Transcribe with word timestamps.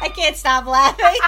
I 0.00 0.08
can't 0.08 0.36
stop 0.36 0.66
laughing. 0.66 1.18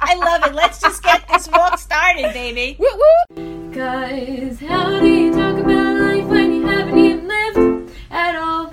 I 0.00 0.14
love 0.14 0.44
it. 0.46 0.54
Let's 0.54 0.80
just 0.80 1.02
get 1.02 1.26
this 1.28 1.48
walk 1.48 1.78
started, 1.78 2.32
baby. 2.32 2.76
Woo 2.78 2.88
woo! 2.94 3.72
Guys, 3.72 4.60
how 4.60 5.00
do 5.00 5.06
you 5.06 5.32
talk 5.32 5.56
about 5.58 5.96
life 6.00 6.26
when 6.26 6.52
you 6.52 6.66
haven't 6.66 6.98
even 6.98 7.26
lived 7.26 7.90
at 8.10 8.36
all? 8.36 8.68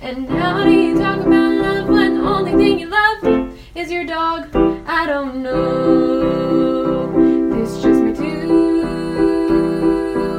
And 0.00 0.28
how 0.28 0.64
do 0.64 0.70
you 0.70 0.98
talk 0.98 1.20
about 1.20 1.52
love 1.54 1.88
when 1.88 2.14
the 2.14 2.22
only 2.22 2.52
thing 2.52 2.78
you 2.78 2.88
love 2.88 3.52
is 3.74 3.90
your 3.90 4.04
dog? 4.04 4.48
I 4.86 5.06
don't 5.06 5.42
know. 5.42 7.10
This 7.50 7.82
just 7.82 8.00
my 8.00 8.12
two 8.12 8.82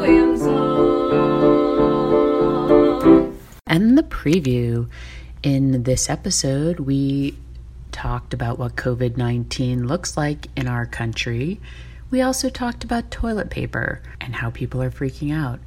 AM 0.04 0.38
song. 0.38 1.77
And 3.68 3.98
the 3.98 4.04
preview. 4.04 4.88
In 5.44 5.84
this 5.84 6.10
episode, 6.10 6.80
we 6.80 7.35
talked 8.05 8.36
about 8.36 8.59
what 8.59 8.76
COVID 8.76 9.18
19 9.18 9.88
looks 9.88 10.16
like 10.16 10.46
in 10.55 10.68
our 10.68 10.86
country. 10.86 11.59
We 12.12 12.22
also 12.22 12.50
talked 12.50 12.84
about 12.84 13.09
toilet 13.09 13.49
paper 13.49 14.04
and 14.21 14.35
how 14.35 14.52
people 14.52 14.79
are 14.84 14.91
freaking 14.91 15.35
out. 15.35 15.60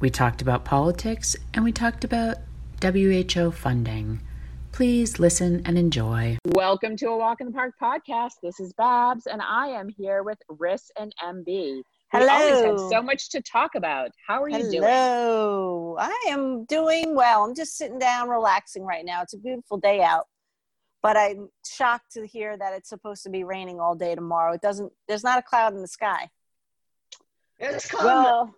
We 0.00 0.08
talked 0.08 0.40
about 0.40 0.64
politics 0.64 1.36
and 1.52 1.66
we 1.66 1.70
talked 1.70 2.02
about 2.02 2.38
WHO 2.80 3.50
funding. 3.50 4.22
Please 4.72 5.18
listen 5.18 5.60
and 5.66 5.76
enjoy. 5.76 6.38
Welcome 6.46 6.96
to 6.96 7.08
a 7.08 7.18
Walk 7.18 7.42
in 7.42 7.48
the 7.48 7.52
Park 7.52 7.74
podcast. 7.78 8.36
This 8.42 8.58
is 8.58 8.72
Babs, 8.72 9.26
and 9.26 9.42
I 9.42 9.66
am 9.66 9.90
here 9.90 10.22
with 10.22 10.38
Ris 10.48 10.90
and 10.98 11.14
MB. 11.22 11.44
We 11.46 11.82
always 12.14 12.64
have 12.64 12.78
so 12.90 13.02
much 13.02 13.28
to 13.28 13.42
talk 13.42 13.74
about. 13.74 14.12
How 14.26 14.42
are 14.42 14.48
you 14.48 14.62
doing? 14.62 14.82
Hello. 14.82 15.96
I 15.98 16.28
am 16.30 16.64
doing 16.64 17.14
well. 17.14 17.44
I'm 17.44 17.54
just 17.54 17.76
sitting 17.76 17.98
down, 17.98 18.30
relaxing 18.30 18.82
right 18.82 19.04
now. 19.04 19.20
It's 19.20 19.34
a 19.34 19.38
beautiful 19.38 19.76
day 19.76 20.00
out. 20.00 20.26
But 21.02 21.16
I'm 21.16 21.48
shocked 21.66 22.12
to 22.12 22.26
hear 22.26 22.56
that 22.56 22.74
it's 22.74 22.88
supposed 22.88 23.24
to 23.24 23.30
be 23.30 23.42
raining 23.42 23.80
all 23.80 23.94
day 23.94 24.14
tomorrow. 24.14 24.52
It 24.52 24.60
doesn't, 24.60 24.92
there's 25.08 25.24
not 25.24 25.38
a 25.38 25.42
cloud 25.42 25.74
in 25.74 25.82
the 25.82 25.88
sky. 25.88 26.30
It's 27.58 27.88
coming. 27.88 28.06
Well, 28.06 28.54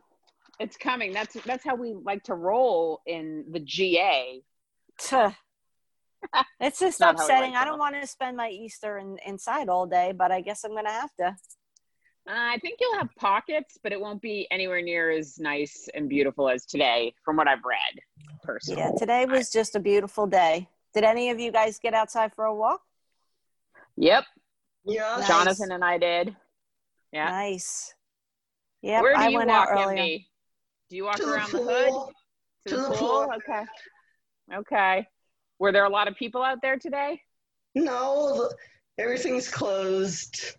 it's 0.61 0.77
coming. 0.77 1.12
That's 1.12 1.34
that's 1.45 1.64
how 1.64 1.75
we 1.75 1.95
like 1.95 2.23
to 2.25 2.34
roll 2.34 3.01
in 3.06 3.45
the 3.51 3.61
GA. 3.61 4.42
It's 6.59 6.78
just 6.78 7.01
Not 7.01 7.17
upsetting. 7.17 7.53
like 7.53 7.61
I 7.61 7.64
don't 7.67 7.78
want 7.78 8.01
to 8.01 8.06
spend 8.06 8.36
my 8.36 8.48
Easter 8.48 8.97
in, 8.97 9.19
inside 9.27 9.69
all 9.69 9.86
day, 9.86 10.12
but 10.17 10.33
I 10.33 10.41
guess 10.41 10.64
I'm 10.64 10.70
going 10.70 10.86
to 10.86 10.91
have 10.91 11.14
to. 11.17 11.27
Uh, 12.27 12.33
I 12.33 12.58
think 12.61 12.79
you'll 12.81 12.97
have 12.97 13.11
pockets, 13.19 13.79
but 13.83 13.92
it 13.92 14.01
won't 14.01 14.23
be 14.23 14.48
anywhere 14.51 14.81
near 14.81 15.11
as 15.11 15.39
nice 15.39 15.86
and 15.95 16.08
beautiful 16.08 16.48
as 16.48 16.64
today, 16.64 17.12
from 17.23 17.36
what 17.36 17.47
I've 17.47 17.64
read 17.64 18.01
personally. 18.42 18.81
Yeah, 18.81 18.92
today 18.98 19.27
was 19.27 19.51
just 19.51 19.77
a 19.77 19.81
beautiful 19.81 20.27
day. 20.27 20.67
Did 20.95 21.05
any 21.05 21.31
of 21.31 21.41
you 21.41 21.50
guys 21.50 21.78
get 21.78 21.92
outside 21.95 22.33
for 22.34 22.45
a 22.45 22.55
walk? 22.55 22.81
Yep, 23.97 24.25
yeah. 24.87 25.17
Nice. 25.19 25.28
Jonathan 25.28 25.73
and 25.73 25.84
I 25.84 25.98
did. 25.98 26.34
Yeah. 27.12 27.31
Nice. 27.31 27.95
Yep, 28.83 29.03
Where 29.03 29.14
do 29.14 29.20
I 29.20 29.28
you 29.28 29.39
went 29.39 29.48
walk, 29.48 29.69
out 29.70 29.78
earlier. 29.89 30.03
MB? 30.03 30.27
Do 30.91 30.97
you 30.97 31.05
walk 31.05 31.17
To 31.17 31.25
around 31.27 31.51
the, 31.53 31.59
hood? 31.59 31.92
To, 32.69 32.74
To 32.74 32.77
the, 32.77 32.83
the 32.83 32.89
pool? 32.96 33.08
pool. 33.27 33.29
Okay. 33.36 33.63
Okay. 34.55 35.07
Were 35.58 35.73
there 35.73 35.85
a 35.85 35.89
lot 35.89 36.08
of 36.08 36.17
people 36.17 36.42
out 36.42 36.58
there 36.63 36.77
today? 36.79 37.20
No, 37.74 38.35
the- 38.36 38.57
everything's 38.98 39.48
closed. 39.48 40.57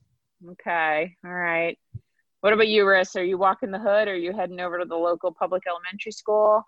Okay. 0.51 1.15
All 1.23 1.31
right. 1.33 1.77
What 2.41 2.53
about 2.53 2.67
you, 2.67 2.87
Ris? 2.87 3.15
Are 3.15 3.23
you 3.23 3.37
walking 3.37 3.71
the 3.71 3.79
hood 3.79 4.07
or 4.07 4.11
are 4.11 4.15
you 4.15 4.33
heading 4.33 4.59
over 4.59 4.79
to 4.79 4.85
the 4.85 4.95
local 4.95 5.33
public 5.33 5.63
elementary 5.67 6.11
school? 6.11 6.63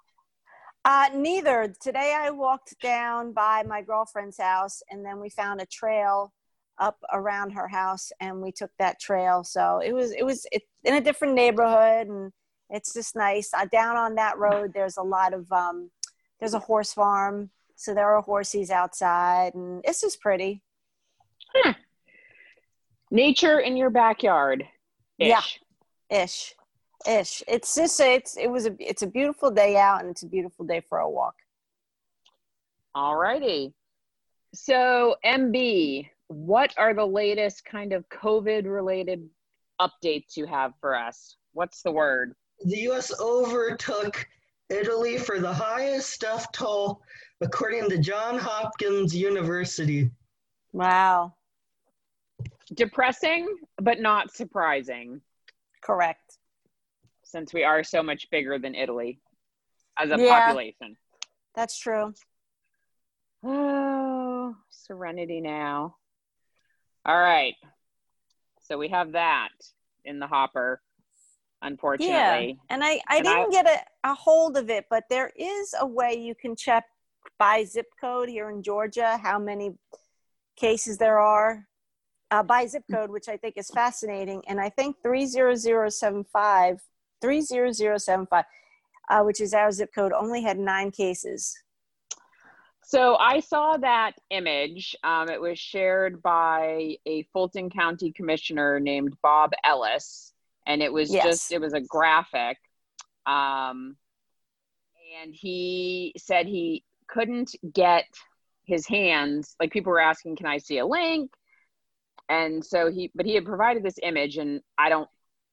Uh, 0.88 1.10
neither. 1.14 1.74
Today 1.82 2.16
I 2.18 2.30
walked 2.30 2.80
down 2.80 3.34
by 3.34 3.62
my 3.68 3.82
girlfriend's 3.82 4.40
house 4.40 4.82
and 4.90 5.06
then 5.06 5.20
we 5.20 5.30
found 5.30 5.60
a 5.60 5.66
trail 5.66 6.34
up 6.78 6.98
around 7.12 7.50
her 7.50 7.68
house 7.68 8.10
and 8.22 8.42
we 8.42 8.54
took 8.54 8.72
that 8.80 8.98
trail. 8.98 9.44
So 9.44 9.82
it 9.84 9.92
was, 9.92 10.14
it 10.14 10.24
was 10.24 10.48
it, 10.50 10.64
in 10.86 10.94
a 10.94 11.02
different 11.02 11.34
neighborhood 11.34 12.08
and 12.08 12.32
it's 12.70 12.94
just 12.94 13.18
nice. 13.18 13.54
Uh, 13.54 13.66
down 13.66 13.98
on 13.98 14.16
that 14.16 14.38
road, 14.38 14.72
there's 14.74 14.96
a 14.96 15.04
lot 15.04 15.34
of, 15.34 15.52
um, 15.52 15.92
there's 16.40 16.54
a 16.54 16.60
horse 16.60 16.94
farm. 16.94 17.50
So 17.76 17.94
there 17.94 18.16
are 18.16 18.22
horses 18.22 18.72
outside 18.72 19.56
and 19.56 19.82
it's 19.84 20.00
just 20.00 20.22
pretty. 20.22 20.64
Nature 23.12 23.60
in 23.60 23.76
your 23.76 23.90
backyard. 23.90 24.66
Yeah. 25.18 25.42
Ish. 26.10 26.56
Ish. 27.06 27.44
It's 27.48 27.76
just, 27.76 28.00
it's, 28.00 28.38
it 28.38 28.50
was 28.50 28.66
a, 28.66 28.76
it's 28.80 29.02
a 29.02 29.08
beautiful 29.08 29.52
day 29.52 29.78
out 29.78 30.02
and 30.02 30.10
it's 30.10 30.24
a 30.24 30.28
beautiful 30.28 30.66
day 30.66 30.82
for 30.88 30.98
a 31.00 31.10
walk. 31.10 31.36
All 32.96 33.16
righty. 33.16 33.74
So, 34.54 35.18
MB, 35.24 36.10
what 36.28 36.74
are 36.78 36.94
the 36.94 37.06
latest 37.06 37.64
kind 37.66 37.94
of 37.94 38.08
COVID 38.10 38.66
related 38.66 39.30
updates 39.80 40.36
you 40.36 40.46
have 40.46 40.74
for 40.82 40.96
us? 40.96 41.36
What's 41.54 41.82
the 41.84 41.92
word? 41.92 42.34
The 42.62 42.78
U.S. 42.80 43.12
overtook 43.20 44.28
Italy 44.70 45.18
for 45.18 45.40
the 45.40 45.54
highest 45.54 46.20
death 46.20 46.48
toll, 46.52 47.02
according 47.42 47.90
to 47.90 48.00
John 48.00 48.40
Hopkins 48.40 49.16
University. 49.16 50.10
Wow. 50.74 51.36
Depressing, 52.74 53.48
but 53.82 54.00
not 54.00 54.34
surprising, 54.34 55.22
Correct. 55.88 56.27
Since 57.28 57.54
we 57.54 57.64
are 57.64 57.84
so 57.84 58.02
much 58.02 58.30
bigger 58.32 58.58
than 58.58 58.74
Italy 58.74 59.20
as 59.98 60.10
a 60.12 60.18
Yeah. 60.18 60.40
population. 60.40 60.98
That's 61.56 61.78
true. 61.78 62.14
Oh, 63.44 64.56
serenity 64.70 65.42
now. 65.42 65.98
All 67.06 67.20
right. 67.20 67.56
So 68.62 68.78
we 68.78 68.88
have 68.90 69.12
that 69.14 69.50
in 70.06 70.20
the 70.20 70.28
hopper, 70.28 70.82
unfortunately. 71.62 72.58
Yeah. 72.60 72.74
And 72.74 72.84
I, 72.84 73.02
I 73.08 73.18
And 73.18 73.26
didn't 73.26 73.52
get 73.52 73.66
a, 73.66 74.10
a 74.12 74.14
hold 74.14 74.58
of 74.58 74.70
it, 74.70 74.86
but 74.90 75.04
there 75.10 75.32
is 75.36 75.74
a 75.80 75.86
way 75.86 76.16
you 76.16 76.34
can 76.36 76.56
check 76.56 76.86
by 77.38 77.64
zip 77.66 77.88
code 78.00 78.30
here 78.30 78.50
in 78.50 78.64
Georgia 78.64 79.18
how 79.18 79.38
many 79.38 79.74
cases 80.56 80.98
there 80.98 81.20
are 81.20 81.68
uh, 82.32 82.44
by 82.44 82.66
zip 82.66 82.84
code, 82.92 83.10
which 83.10 83.30
I 83.30 83.38
think 83.38 83.58
is 83.58 83.70
fascinating. 83.70 84.44
And 84.48 84.60
I 84.60 84.70
think 84.70 84.98
30075, 85.04 86.82
30075, 87.22 88.44
uh, 89.10 89.22
which 89.24 89.42
is 89.42 89.54
our 89.54 89.72
zip 89.72 89.90
code, 89.94 90.12
only 90.14 90.42
had 90.42 90.58
nine 90.58 90.92
cases. 90.92 91.58
So 92.84 93.16
I 93.18 93.42
saw 93.42 93.76
that 93.78 94.14
image. 94.30 94.96
Um, 95.04 95.30
it 95.30 95.42
was 95.42 95.60
shared 95.60 96.22
by 96.22 96.96
a 97.06 97.24
Fulton 97.34 97.70
County 97.70 98.14
commissioner 98.14 98.80
named 98.80 99.14
Bob 99.22 99.52
Ellis, 99.66 100.34
and 100.66 100.82
it 100.82 100.94
was 100.94 101.12
Yes. 101.12 101.24
just 101.26 101.52
it 101.52 101.60
was 101.60 101.74
a 101.74 101.82
graphic. 101.82 102.58
Um, 103.26 103.98
and 105.22 105.34
he 105.36 106.14
said 106.18 106.46
he 106.46 106.86
couldn't 107.08 107.56
get 107.74 108.06
his 108.64 108.88
hands 108.88 109.56
like 109.60 109.72
people 109.72 109.92
were 109.92 110.00
asking, 110.00 110.38
"Can 110.38 110.46
I 110.46 110.58
see 110.58 110.78
a 110.78 110.86
link?" 110.86 111.32
And 112.30 112.64
so 112.64 112.90
he, 112.92 113.12
but 113.16 113.26
he 113.26 113.36
had 113.36 113.46
provided 113.46 113.84
this 113.84 114.00
image, 114.02 114.38
and 114.38 114.62
I 114.78 114.88
don't 114.88 115.10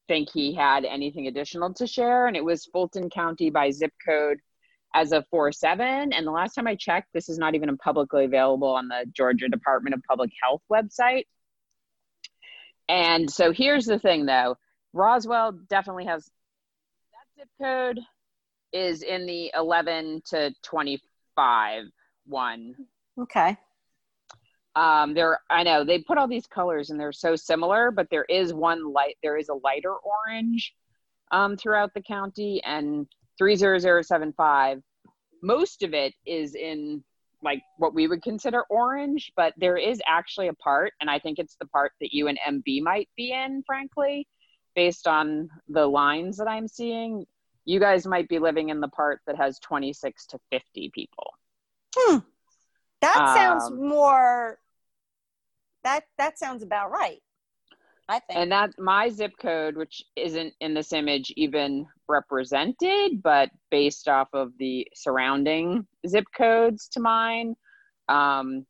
think 0.08 0.28
he 0.32 0.54
had 0.54 0.84
anything 0.84 1.26
additional 1.26 1.72
to 1.74 1.86
share. 1.86 2.26
And 2.26 2.36
it 2.36 2.44
was 2.44 2.66
Fulton 2.66 3.10
County 3.10 3.50
by 3.50 3.70
zip 3.70 3.92
code 4.06 4.38
as 4.94 5.12
of 5.12 5.26
4 5.30 5.52
7. 5.52 6.12
And 6.12 6.26
the 6.26 6.30
last 6.30 6.54
time 6.54 6.66
I 6.66 6.76
checked, 6.76 7.08
this 7.12 7.28
is 7.28 7.38
not 7.38 7.54
even 7.54 7.76
publicly 7.76 8.24
available 8.24 8.68
on 8.68 8.88
the 8.88 9.06
Georgia 9.12 9.48
Department 9.48 9.94
of 9.94 10.02
Public 10.08 10.30
Health 10.42 10.62
website. 10.70 11.24
And 12.88 13.30
so 13.30 13.52
here's 13.52 13.86
the 13.86 13.98
thing 13.98 14.26
though 14.26 14.56
Roswell 14.92 15.52
definitely 15.68 16.06
has 16.06 16.24
that 17.12 17.42
zip 17.42 17.48
code 17.60 18.00
is 18.72 19.02
in 19.02 19.26
the 19.26 19.52
11 19.54 20.22
to 20.26 20.52
25 20.62 21.84
one. 22.26 22.74
Okay. 23.18 23.56
Um, 24.76 25.14
there, 25.14 25.38
I 25.50 25.62
know 25.62 25.84
they 25.84 26.00
put 26.00 26.18
all 26.18 26.26
these 26.26 26.46
colors 26.46 26.90
and 26.90 26.98
they're 26.98 27.12
so 27.12 27.36
similar, 27.36 27.90
but 27.90 28.08
there 28.10 28.24
is 28.28 28.52
one 28.52 28.92
light, 28.92 29.16
there 29.22 29.36
is 29.36 29.48
a 29.48 29.54
lighter 29.54 29.94
orange 29.94 30.74
um, 31.30 31.56
throughout 31.56 31.94
the 31.94 32.02
county 32.02 32.60
and 32.64 33.06
30075 33.38 34.82
most 35.44 35.82
of 35.82 35.92
it 35.92 36.14
is 36.26 36.54
in 36.54 37.04
like 37.42 37.62
what 37.76 37.94
we 37.94 38.08
would 38.08 38.22
consider 38.22 38.62
orange, 38.70 39.30
but 39.36 39.52
there 39.58 39.76
is 39.76 40.00
actually 40.06 40.48
a 40.48 40.54
part, 40.54 40.94
and 41.00 41.10
I 41.10 41.18
think 41.18 41.38
it's 41.38 41.56
the 41.56 41.66
part 41.66 41.92
that 42.00 42.14
you 42.14 42.28
and 42.28 42.38
MB 42.48 42.82
might 42.82 43.10
be 43.16 43.32
in, 43.32 43.62
frankly, 43.66 44.26
based 44.74 45.06
on 45.06 45.50
the 45.68 45.86
lines 45.86 46.38
that 46.38 46.48
I'm 46.48 46.66
seeing. 46.66 47.26
You 47.66 47.80
guys 47.80 48.06
might 48.06 48.28
be 48.28 48.38
living 48.38 48.70
in 48.70 48.80
the 48.80 48.88
part 48.88 49.20
that 49.26 49.36
has 49.36 49.58
26 49.58 50.26
to 50.28 50.38
50 50.50 50.90
people. 50.94 51.34
Hmm. 51.94 52.18
That 53.02 53.34
sounds 53.36 53.64
Um, 53.66 53.88
more. 53.88 54.58
That 55.84 56.04
that 56.18 56.38
sounds 56.38 56.62
about 56.62 56.90
right. 56.90 57.20
I 58.08 58.18
think. 58.18 58.38
And 58.38 58.52
that 58.52 58.70
my 58.78 59.08
zip 59.08 59.32
code, 59.40 59.76
which 59.76 60.04
isn't 60.16 60.52
in 60.60 60.74
this 60.74 60.92
image 60.92 61.32
even 61.36 61.86
represented, 62.08 63.22
but 63.22 63.50
based 63.70 64.08
off 64.08 64.28
of 64.32 64.52
the 64.58 64.86
surrounding 64.94 65.86
zip 66.06 66.26
codes 66.36 66.88
to 66.88 67.00
mine, 67.00 67.54
um, 68.08 68.66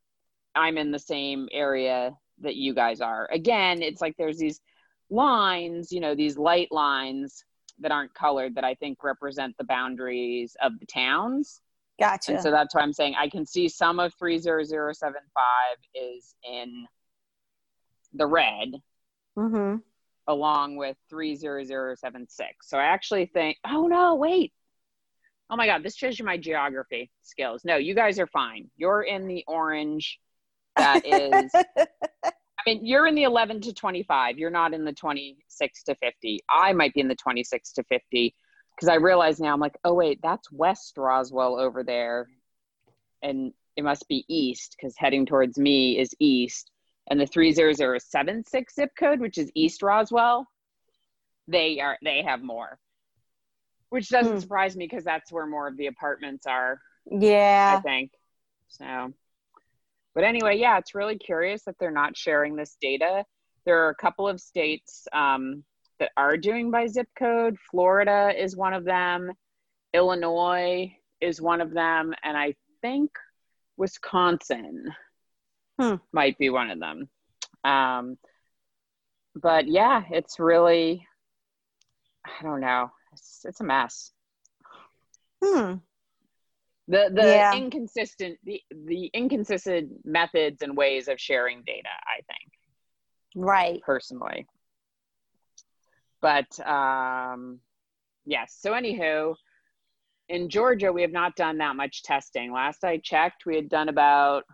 I'm 0.55 0.78
in 0.78 0.93
the 0.93 0.99
same 0.99 1.49
area 1.52 2.12
that 2.40 2.56
you 2.56 2.75
guys 2.75 3.00
are. 3.00 3.28
Again, 3.32 3.82
it's 3.82 4.00
like 4.00 4.14
there's 4.16 4.38
these 4.38 4.61
lines, 5.11 5.90
you 5.90 6.00
know, 6.00 6.14
these 6.14 6.38
light 6.38 6.69
lines 6.70 7.44
that 7.81 7.90
aren't 7.90 8.14
colored 8.14 8.55
that 8.55 8.64
I 8.64 8.75
think 8.75 9.02
represent 9.02 9.56
the 9.58 9.64
boundaries 9.64 10.56
of 10.62 10.78
the 10.78 10.87
towns. 10.87 11.61
gotcha. 11.99 12.32
And 12.32 12.40
so 12.40 12.52
that's 12.52 12.75
why 12.75 12.82
I'm 12.82 12.93
saying 12.93 13.14
I 13.19 13.28
can 13.28 13.44
see 13.44 13.69
some 13.69 13.99
of 13.99 14.14
30075 14.14 15.22
is 15.94 16.37
in 16.49 16.87
the 18.14 18.26
red, 18.26 18.72
mm-hmm. 19.37 19.76
along 20.26 20.76
with 20.76 20.96
30076. 21.11 22.69
So 22.69 22.78
I 22.78 22.84
actually 22.84 23.26
think, 23.26 23.58
oh 23.66 23.87
no, 23.87 24.14
wait. 24.14 24.52
Oh 25.50 25.56
my 25.56 25.66
God, 25.66 25.82
this 25.82 25.96
shows 25.96 26.19
you 26.19 26.25
my 26.25 26.38
geography 26.38 27.11
skills. 27.22 27.62
No, 27.64 27.76
you 27.76 27.94
guys 27.94 28.19
are 28.19 28.26
fine. 28.26 28.70
You're 28.76 29.02
in 29.02 29.26
the 29.26 29.44
orange. 29.46 30.19
That 30.76 31.05
is, 31.05 31.52
I 32.25 32.31
mean, 32.66 32.87
you're 32.87 33.06
in 33.06 33.14
the 33.14 33.25
11 33.25 33.61
to 33.62 33.75
25. 33.75 34.38
You're 34.38 34.50
not 34.50 34.72
in 34.72 34.84
the 34.84 34.93
26 34.93 35.82
to 35.84 35.94
50. 35.96 36.40
I 36.50 36.72
might 36.72 36.94
be 36.94 37.00
in 37.00 37.08
the 37.08 37.14
26 37.14 37.72
to 37.75 37.84
50 37.84 38.34
because 38.75 38.88
I 38.88 38.94
realize 38.94 39.38
now 39.38 39.52
I'm 39.52 39.61
like, 39.61 39.76
oh 39.84 39.94
wait, 39.94 40.20
that's 40.22 40.50
West 40.50 40.96
Roswell 40.96 41.61
over 41.61 41.84
there. 41.84 42.28
And 43.22 43.52
it 43.76 43.84
must 43.84 44.08
be 44.08 44.25
east 44.28 44.76
because 44.76 44.94
heading 44.96 45.26
towards 45.26 45.58
me 45.58 45.99
is 45.99 46.14
east 46.19 46.70
and 47.09 47.21
the 47.21 47.27
30076 47.27 48.75
zip 48.75 48.91
code 48.99 49.21
which 49.21 49.39
is 49.39 49.51
east 49.55 49.83
roswell 49.83 50.47
they 51.47 51.79
are 51.81 51.99
they 52.03 52.23
have 52.23 52.43
more. 52.43 52.79
Which 53.91 54.09
doesn't 54.09 54.35
Hmm. 54.37 54.41
surprise 54.41 54.77
me 54.77 54.87
because 54.87 55.05
that's 55.05 55.31
where 55.31 55.47
more 55.47 55.69
of 55.69 55.77
the 55.77 55.87
apartments 55.89 56.47
are 56.47 56.81
Yeah. 57.05 57.77
i 57.79 57.81
think. 57.83 58.11
So 58.69 59.12
but 60.15 60.25
anyway 60.25 60.56
yeah 60.59 60.79
it's 60.79 60.95
really 60.95 61.19
curious 61.19 61.65
that 61.65 61.77
they're 61.79 61.91
not 61.91 62.17
sharing 62.17 62.56
this 62.56 62.77
data. 62.81 63.25
There 63.67 63.85
are 63.85 63.91
a 63.91 63.95
couple 63.95 64.27
of 64.29 64.41
states 64.41 65.07
um, 65.12 65.65
that 65.99 66.11
are 66.17 66.37
doing 66.37 66.71
by 66.71 66.87
zip 66.87 67.09
code. 67.19 67.57
Florida 67.71 68.33
is 68.37 68.57
one 68.57 68.75
of 68.75 68.85
them. 68.85 69.31
Illinois 69.95 70.95
is 71.21 71.41
one 71.41 71.61
of 71.61 71.73
them. 71.73 72.15
And 72.23 72.37
i 72.37 72.55
think 72.83 73.11
wisconsin 73.77 74.85
Hmm. 75.81 75.97
might 76.12 76.38
be 76.38 76.50
one 76.50 76.71
of 76.71 76.79
them 76.79 77.09
um, 77.65 78.17
but 79.35 79.67
yeah 79.67 80.03
it's 80.11 80.38
really 80.38 81.06
i 82.25 82.43
don't 82.43 82.61
know 82.61 82.91
it's, 83.12 83.44
it's 83.44 83.61
a 83.61 83.65
mess 83.65 84.12
Hmm. 85.43 85.75
the 86.88 87.11
the 87.12 87.23
Yeah. 87.23 87.55
inconsistent 87.56 88.38
the 88.44 88.61
the 88.87 89.11
inconsistent 89.15 89.91
methods 90.05 90.62
and 90.62 90.76
ways 90.76 91.09
of 91.09 91.21
sharing 91.21 91.62
data 91.67 91.88
i 92.06 92.21
think 92.29 92.53
Right. 93.37 93.81
personally 93.82 94.47
but 96.23 96.59
um 96.67 97.59
yes 98.25 98.56
so 98.61 98.73
anywho 98.73 99.35
in 100.29 100.49
georgia 100.49 100.93
we 100.93 101.03
have 101.03 101.12
not 101.12 101.37
done 101.37 101.59
that 101.59 101.76
much 101.76 102.03
testing 102.03 102.53
last 102.53 102.85
i 102.85 102.97
checked 102.99 103.44
we 103.44 103.56
had 103.56 103.69
done 103.69 103.88
about 103.88 104.44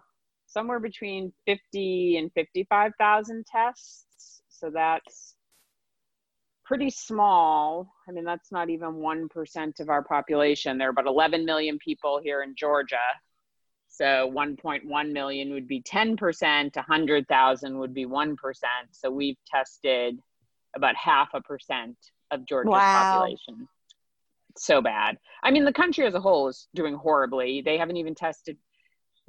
somewhere 0.50 0.80
between 0.80 1.32
50 1.46 2.16
and 2.18 2.32
55,000 2.32 3.46
tests 3.46 4.42
so 4.48 4.70
that's 4.70 5.36
pretty 6.64 6.90
small 6.90 7.92
i 8.08 8.12
mean 8.12 8.24
that's 8.24 8.52
not 8.52 8.68
even 8.68 8.94
1% 8.94 9.80
of 9.80 9.88
our 9.88 10.02
population 10.02 10.76
there 10.78 10.88
are 10.88 10.90
about 10.90 11.06
11 11.06 11.44
million 11.44 11.78
people 11.78 12.20
here 12.22 12.42
in 12.42 12.54
georgia 12.56 12.96
so 13.90 14.32
1.1 14.34 15.12
million 15.12 15.52
would 15.52 15.66
be 15.66 15.82
10%, 15.82 16.76
100,000 16.76 17.78
would 17.78 17.92
be 17.92 18.06
1%. 18.06 18.36
So 18.92 19.10
we've 19.10 19.36
tested 19.52 20.16
about 20.76 20.94
half 20.94 21.28
a 21.34 21.40
percent 21.40 21.96
of 22.30 22.46
Georgia's 22.46 22.70
Wow. 22.70 23.04
population. 23.04 23.68
So 24.56 24.80
bad. 24.80 25.18
I 25.42 25.50
mean, 25.50 25.64
the 25.64 25.72
country 25.72 26.06
as 26.06 26.14
a 26.14 26.20
whole 26.20 26.48
is 26.48 26.68
doing 26.74 26.94
horribly. 26.94 27.62
They 27.62 27.78
haven't 27.78 27.96
even 27.96 28.14
tested 28.14 28.56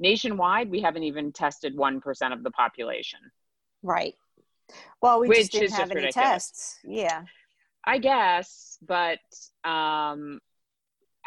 nationwide, 0.00 0.70
we 0.70 0.80
haven't 0.80 1.04
even 1.04 1.32
tested 1.32 1.76
1% 1.76 2.32
of 2.32 2.42
the 2.42 2.50
population. 2.50 3.20
Right. 3.82 4.14
Well, 5.00 5.20
we 5.20 5.28
Which 5.28 5.38
just 5.38 5.52
didn't 5.52 5.70
have 5.72 5.78
just 5.80 5.90
any 5.92 6.00
ridiculous. 6.06 6.28
tests. 6.28 6.78
Yeah. 6.84 7.22
I 7.84 7.98
guess, 7.98 8.78
but 8.86 9.18
um, 9.64 10.40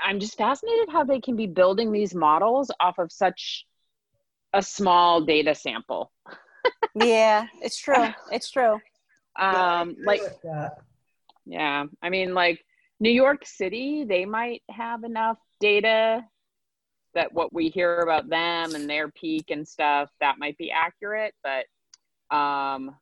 I'm 0.03 0.19
just 0.19 0.37
fascinated 0.37 0.89
how 0.89 1.03
they 1.03 1.19
can 1.19 1.35
be 1.35 1.47
building 1.47 1.91
these 1.91 2.15
models 2.15 2.71
off 2.79 2.97
of 2.97 3.11
such 3.11 3.65
a 4.53 4.61
small 4.61 5.21
data 5.21 5.55
sample. 5.55 6.11
Yeah. 6.97 7.47
It's 7.61 7.77
true. 7.77 8.07
It's 8.31 8.49
true. 8.49 8.79
Um, 9.37 9.89
agree 9.89 10.05
like, 10.05 10.21
yeah, 11.45 11.83
I 12.01 12.09
mean, 12.09 12.33
like 12.33 12.63
New 12.99 13.09
York 13.11 13.45
City, 13.45 14.05
they 14.05 14.25
might 14.25 14.63
have 14.69 15.03
enough 15.03 15.37
data 15.59 16.23
that 17.15 17.33
what 17.33 17.53
we 17.53 17.69
hear 17.69 18.01
about 18.01 18.29
them 18.29 18.75
and 18.75 18.89
their 18.89 19.09
peak 19.09 19.45
and 19.49 19.67
stuff 19.67 20.09
that 20.19 20.37
might 20.37 20.57
be 20.57 20.71
accurate, 20.71 21.33
but 21.43 21.65
um, 22.35 22.95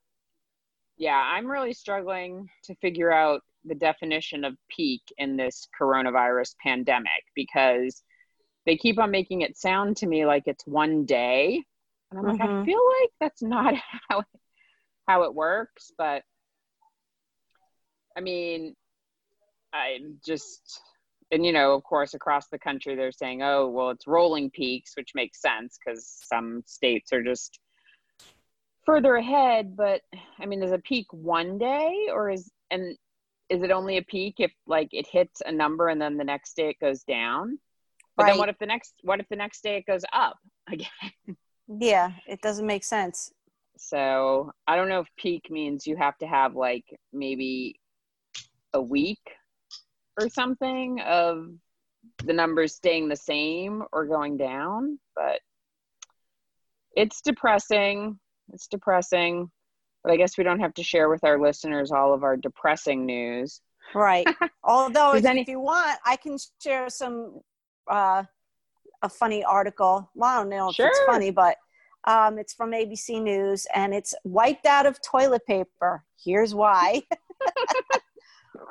yeah, 0.97 1.17
I'm 1.17 1.47
really 1.47 1.73
struggling 1.73 2.49
to 2.65 2.75
figure 2.75 3.11
out 3.11 3.41
the 3.65 3.75
definition 3.75 4.43
of 4.43 4.55
peak 4.69 5.01
in 5.17 5.35
this 5.37 5.67
coronavirus 5.79 6.55
pandemic 6.61 7.23
because 7.35 8.03
they 8.65 8.77
keep 8.77 8.99
on 8.99 9.11
making 9.11 9.41
it 9.41 9.57
sound 9.57 9.97
to 9.97 10.07
me 10.07 10.25
like 10.25 10.43
it's 10.45 10.65
one 10.65 11.05
day. 11.05 11.63
And 12.11 12.19
I'm 12.19 12.25
like, 12.25 12.41
I 12.41 12.47
Mhm. 12.47 12.65
feel 12.65 12.81
like 13.01 13.09
that's 13.19 13.41
not 13.41 13.73
how 14.09 14.19
it, 14.19 14.25
how 15.07 15.23
it 15.23 15.33
works. 15.33 15.91
But 15.97 16.23
I 18.15 18.21
mean, 18.21 18.75
i'm 19.73 20.19
just, 20.25 20.79
and 21.33 21.43
you 21.43 21.51
know, 21.51 21.73
of 21.73 21.83
course, 21.83 22.13
across 22.13 22.47
the 22.47 22.59
country, 22.59 22.95
they're 22.95 23.11
saying, 23.11 23.41
oh, 23.41 23.67
well, 23.67 23.89
it's 23.89 24.05
rolling 24.05 24.51
peaks, 24.51 24.93
which 24.95 25.11
makes 25.15 25.41
sense 25.41 25.79
because 25.83 26.19
some 26.23 26.61
states 26.67 27.11
are 27.11 27.23
just 27.23 27.59
further 28.85 29.15
ahead. 29.15 29.75
But 29.75 30.01
I 30.39 30.45
mean, 30.45 30.61
is 30.61 30.71
a 30.71 30.77
peak 30.77 31.07
one 31.11 31.57
day 31.57 32.07
or 32.11 32.29
is, 32.29 32.51
and 32.69 32.95
is 33.49 33.63
it 33.63 33.71
only 33.71 33.97
a 33.97 34.03
peak 34.03 34.35
if 34.37 34.51
like 34.67 34.89
it 34.91 35.07
hits 35.07 35.41
a 35.43 35.51
number 35.51 35.87
and 35.87 35.99
then 35.99 36.17
the 36.17 36.23
next 36.23 36.55
day 36.55 36.69
it 36.69 36.79
goes 36.79 37.03
down? 37.03 37.57
But 38.15 38.27
then 38.27 38.37
what 38.37 38.49
if 38.49 38.59
the 38.59 38.67
next, 38.67 38.93
what 39.01 39.19
if 39.19 39.27
the 39.29 39.35
next 39.35 39.63
day 39.63 39.77
it 39.77 39.87
goes 39.87 40.05
up 40.13 40.37
again? 40.71 41.35
Yeah. 41.67 42.11
It 42.27 42.41
doesn't 42.41 42.67
make 42.67 42.83
sense. 42.83 43.31
So 43.75 44.51
I 44.67 44.75
don't 44.75 44.87
know 44.87 44.99
if 44.99 45.07
peak 45.17 45.49
means 45.49 45.87
you 45.87 45.95
have 45.97 46.15
to 46.19 46.27
have 46.27 46.53
like 46.53 46.85
maybe 47.11 47.79
a 48.75 48.81
week 48.81 49.19
or 50.19 50.29
something 50.29 50.99
of 51.01 51.49
the 52.23 52.33
numbers 52.33 52.75
staying 52.75 53.07
the 53.09 53.15
same 53.15 53.83
or 53.91 54.05
going 54.05 54.37
down, 54.37 54.99
but 55.15 55.39
it's 56.95 57.21
depressing. 57.21 58.19
It's 58.53 58.67
depressing. 58.67 59.49
But 60.03 60.11
I 60.11 60.17
guess 60.17 60.37
we 60.37 60.43
don't 60.43 60.59
have 60.59 60.73
to 60.75 60.83
share 60.83 61.09
with 61.09 61.23
our 61.23 61.39
listeners 61.39 61.91
all 61.91 62.13
of 62.13 62.23
our 62.23 62.35
depressing 62.35 63.05
news. 63.05 63.61
Right. 63.95 64.27
Although, 64.63 65.15
if, 65.15 65.25
any- 65.25 65.41
if 65.41 65.47
you 65.47 65.59
want, 65.59 65.97
I 66.05 66.17
can 66.17 66.37
share 66.61 66.89
some 66.89 67.39
uh, 67.89 68.23
a 69.01 69.09
funny 69.09 69.43
article. 69.43 70.09
Well, 70.13 70.29
I 70.29 70.37
don't 70.39 70.49
know 70.49 70.69
if 70.69 70.79
it's 70.79 70.99
funny, 71.05 71.31
but 71.31 71.57
um, 72.05 72.37
it's 72.37 72.53
from 72.53 72.71
ABC 72.71 73.21
News, 73.21 73.65
and 73.73 73.93
it's 73.93 74.13
wiped 74.25 74.65
out 74.65 74.85
of 74.85 75.01
toilet 75.01 75.45
paper. 75.45 76.03
Here's 76.23 76.53
why. 76.53 77.01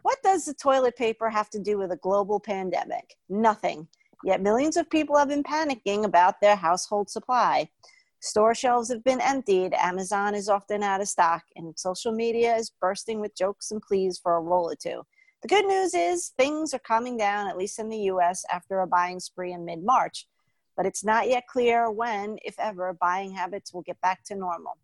what 0.02 0.22
does 0.22 0.44
the 0.44 0.54
toilet 0.54 0.96
paper 0.96 1.30
have 1.30 1.50
to 1.50 1.58
do 1.58 1.78
with 1.78 1.92
a 1.92 1.96
global 1.96 2.40
pandemic? 2.40 3.16
Nothing. 3.28 3.88
Yet 4.24 4.40
millions 4.40 4.76
of 4.76 4.88
people 4.90 5.16
have 5.16 5.28
been 5.28 5.42
panicking 5.42 6.04
about 6.04 6.40
their 6.40 6.56
household 6.56 7.10
supply. 7.10 7.68
Store 8.20 8.54
shelves 8.54 8.88
have 8.92 9.02
been 9.02 9.20
emptied, 9.20 9.74
Amazon 9.74 10.36
is 10.36 10.48
often 10.48 10.84
out 10.84 11.00
of 11.00 11.08
stock, 11.08 11.42
and 11.56 11.76
social 11.76 12.12
media 12.12 12.54
is 12.54 12.70
bursting 12.80 13.20
with 13.20 13.36
jokes 13.36 13.72
and 13.72 13.82
pleas 13.82 14.16
for 14.16 14.36
a 14.36 14.40
roll 14.40 14.70
or 14.70 14.76
two. 14.76 15.02
The 15.42 15.48
good 15.48 15.66
news 15.66 15.92
is 15.92 16.28
things 16.38 16.72
are 16.72 16.78
calming 16.78 17.16
down, 17.16 17.48
at 17.48 17.58
least 17.58 17.80
in 17.80 17.88
the 17.88 18.04
US, 18.12 18.44
after 18.48 18.78
a 18.78 18.86
buying 18.86 19.18
spree 19.18 19.52
in 19.52 19.64
mid 19.64 19.82
March. 19.82 20.28
but 20.76 20.86
it's 20.86 21.04
not 21.04 21.28
yet 21.28 21.46
clear 21.48 21.90
when, 21.90 22.38
if 22.44 22.54
ever, 22.58 22.94
buying 22.94 23.32
habits 23.32 23.74
will 23.74 23.82
get 23.82 24.00
back 24.00 24.22
to 24.24 24.34
normal. 24.34 24.78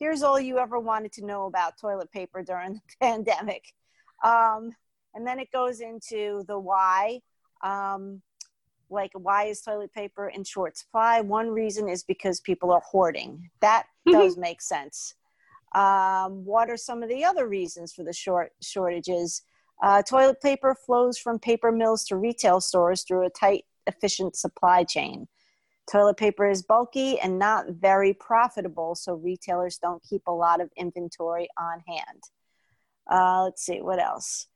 Here's 0.00 0.22
all 0.22 0.40
you 0.40 0.58
ever 0.58 0.78
wanted 0.80 1.12
to 1.12 1.26
know 1.26 1.46
about 1.46 1.78
toilet 1.78 2.10
paper 2.10 2.42
during 2.42 2.74
the 2.74 2.80
pandemic. 3.00 3.74
Um, 4.24 4.72
and 5.14 5.26
then 5.26 5.38
it 5.38 5.50
goes 5.52 5.80
into 5.80 6.44
the 6.46 6.58
why. 6.58 7.20
Um, 7.62 8.22
like, 8.90 9.10
why 9.14 9.44
is 9.44 9.60
toilet 9.60 9.92
paper 9.92 10.28
in 10.28 10.44
short 10.44 10.76
supply? 10.76 11.20
One 11.20 11.50
reason 11.50 11.88
is 11.88 12.02
because 12.02 12.40
people 12.40 12.72
are 12.72 12.82
hoarding. 12.84 13.50
That 13.60 13.84
does 14.10 14.36
make 14.36 14.62
sense. 14.62 15.14
Um, 15.74 16.44
what 16.44 16.70
are 16.70 16.76
some 16.76 17.02
of 17.02 17.08
the 17.08 17.24
other 17.24 17.46
reasons 17.46 17.92
for 17.92 18.02
the 18.02 18.12
short 18.12 18.52
shortages? 18.62 19.42
Uh, 19.82 20.02
toilet 20.02 20.40
paper 20.40 20.74
flows 20.74 21.18
from 21.18 21.38
paper 21.38 21.70
mills 21.70 22.04
to 22.04 22.16
retail 22.16 22.60
stores 22.60 23.02
through 23.02 23.26
a 23.26 23.30
tight, 23.30 23.64
efficient 23.86 24.34
supply 24.34 24.82
chain. 24.82 25.28
Toilet 25.90 26.16
paper 26.16 26.48
is 26.48 26.62
bulky 26.62 27.18
and 27.20 27.38
not 27.38 27.70
very 27.70 28.12
profitable, 28.12 28.94
so 28.94 29.14
retailers 29.14 29.78
don't 29.78 30.02
keep 30.02 30.22
a 30.26 30.32
lot 30.32 30.60
of 30.60 30.70
inventory 30.76 31.48
on 31.58 31.80
hand. 31.86 32.22
Uh, 33.08 33.44
let's 33.44 33.64
see, 33.64 33.80
what 33.80 34.00
else? 34.00 34.46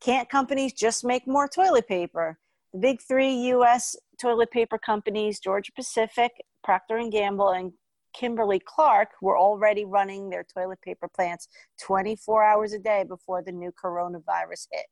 Can't 0.00 0.28
companies 0.28 0.72
just 0.72 1.04
make 1.04 1.26
more 1.26 1.48
toilet 1.48 1.86
paper? 1.86 2.38
The 2.72 2.78
big 2.78 3.02
three 3.02 3.34
U.S. 3.48 3.96
toilet 4.20 4.50
paper 4.50 4.78
companies, 4.78 5.40
Georgia 5.40 5.72
Pacific, 5.72 6.32
Procter 6.64 7.02
Gamble, 7.10 7.50
and 7.50 7.72
Kimberly 8.12 8.60
Clark 8.60 9.10
were 9.20 9.38
already 9.38 9.84
running 9.84 10.30
their 10.30 10.44
toilet 10.44 10.80
paper 10.82 11.08
plants 11.08 11.48
24 11.82 12.42
hours 12.44 12.72
a 12.72 12.78
day 12.78 13.04
before 13.06 13.42
the 13.42 13.52
new 13.52 13.72
coronavirus 13.72 14.66
hit. 14.72 14.86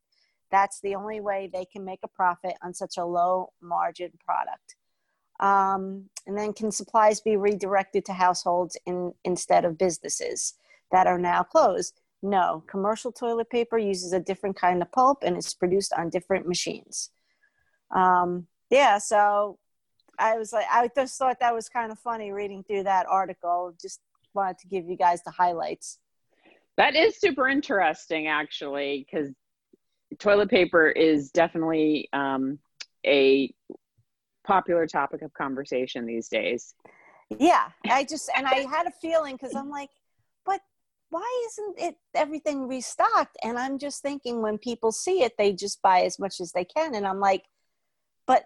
That's 0.51 0.81
the 0.81 0.95
only 0.95 1.21
way 1.21 1.51
they 1.53 1.67
can 1.67 1.85
make 1.85 2.01
a 2.03 2.09
profit 2.09 2.55
on 2.63 2.73
such 2.73 2.97
a 2.97 3.05
low 3.05 3.53
margin 3.61 4.13
product. 4.25 4.77
Um, 5.41 6.05
and 6.27 6.37
then, 6.37 6.53
can 6.53 6.71
supplies 6.73 7.21
be 7.21 7.37
redirected 7.37 8.05
to 8.07 8.13
households 8.13 8.77
in, 8.87 9.13
instead 9.25 9.65
of 9.65 9.79
businesses 9.79 10.55
that 10.91 11.07
are 11.07 11.19
now 11.19 11.43
closed? 11.43 12.01
No. 12.23 12.65
Commercial 12.67 13.13
toilet 13.13 13.51
paper 13.51 13.79
uses 13.79 14.13
a 14.13 14.21
different 14.21 14.57
kind 14.57 14.83
of 14.83 14.91
pulp 14.93 15.23
and 15.23 15.37
it's 15.37 15.55
produced 15.55 15.93
on 15.93 16.11
different 16.11 16.47
machines. 16.49 17.11
Um, 17.95 18.47
yeah, 18.71 18.99
so 18.99 19.59
I 20.19 20.37
was 20.37 20.53
like, 20.53 20.67
I 20.71 20.91
just 20.95 21.19
thought 21.19 21.41
that 21.41 21.55
was 21.55 21.69
kind 21.69 21.93
of 21.93 21.99
funny 21.99 22.33
reading 22.33 22.65
through 22.65 22.85
that 22.85 23.07
article. 23.09 23.75
Just 23.81 24.01
wanted 24.35 24.59
to 24.59 24.69
give 24.69 24.89
you 24.89 24.97
guys 24.97 25.23
the 25.23 25.31
highlights. 25.31 25.99
That 26.77 26.95
is 26.95 27.19
super 27.19 27.49
interesting, 27.49 28.27
actually, 28.29 29.07
because 29.11 29.31
toilet 30.19 30.51
paper 30.51 30.89
is 30.89 31.31
definitely 31.31 32.09
um, 32.13 32.59
a 33.07 33.53
popular 34.45 34.87
topic 34.87 35.23
of 35.23 35.33
conversation 35.35 36.07
these 36.07 36.29
days. 36.29 36.75
Yeah, 37.39 37.69
I 37.91 38.05
just 38.05 38.31
and 38.37 38.47
I 38.47 38.67
had 38.71 38.87
a 38.87 38.91
feeling 38.91 39.37
because 39.37 39.55
I'm 39.55 39.69
like, 39.69 39.91
but 40.47 40.61
why 41.11 41.47
isn't 41.47 41.79
it 41.79 41.97
everything 42.15 42.69
restocked? 42.69 43.37
And 43.43 43.59
I'm 43.59 43.79
just 43.79 44.03
thinking 44.03 44.43
when 44.43 44.59
people 44.59 44.93
see 44.93 45.23
it, 45.23 45.33
they 45.39 45.53
just 45.53 45.81
buy 45.83 46.01
as 46.03 46.19
much 46.19 46.41
as 46.41 46.53
they 46.53 46.65
can, 46.65 46.95
and 46.95 47.07
I'm 47.07 47.21
like, 47.21 47.45
but 48.27 48.45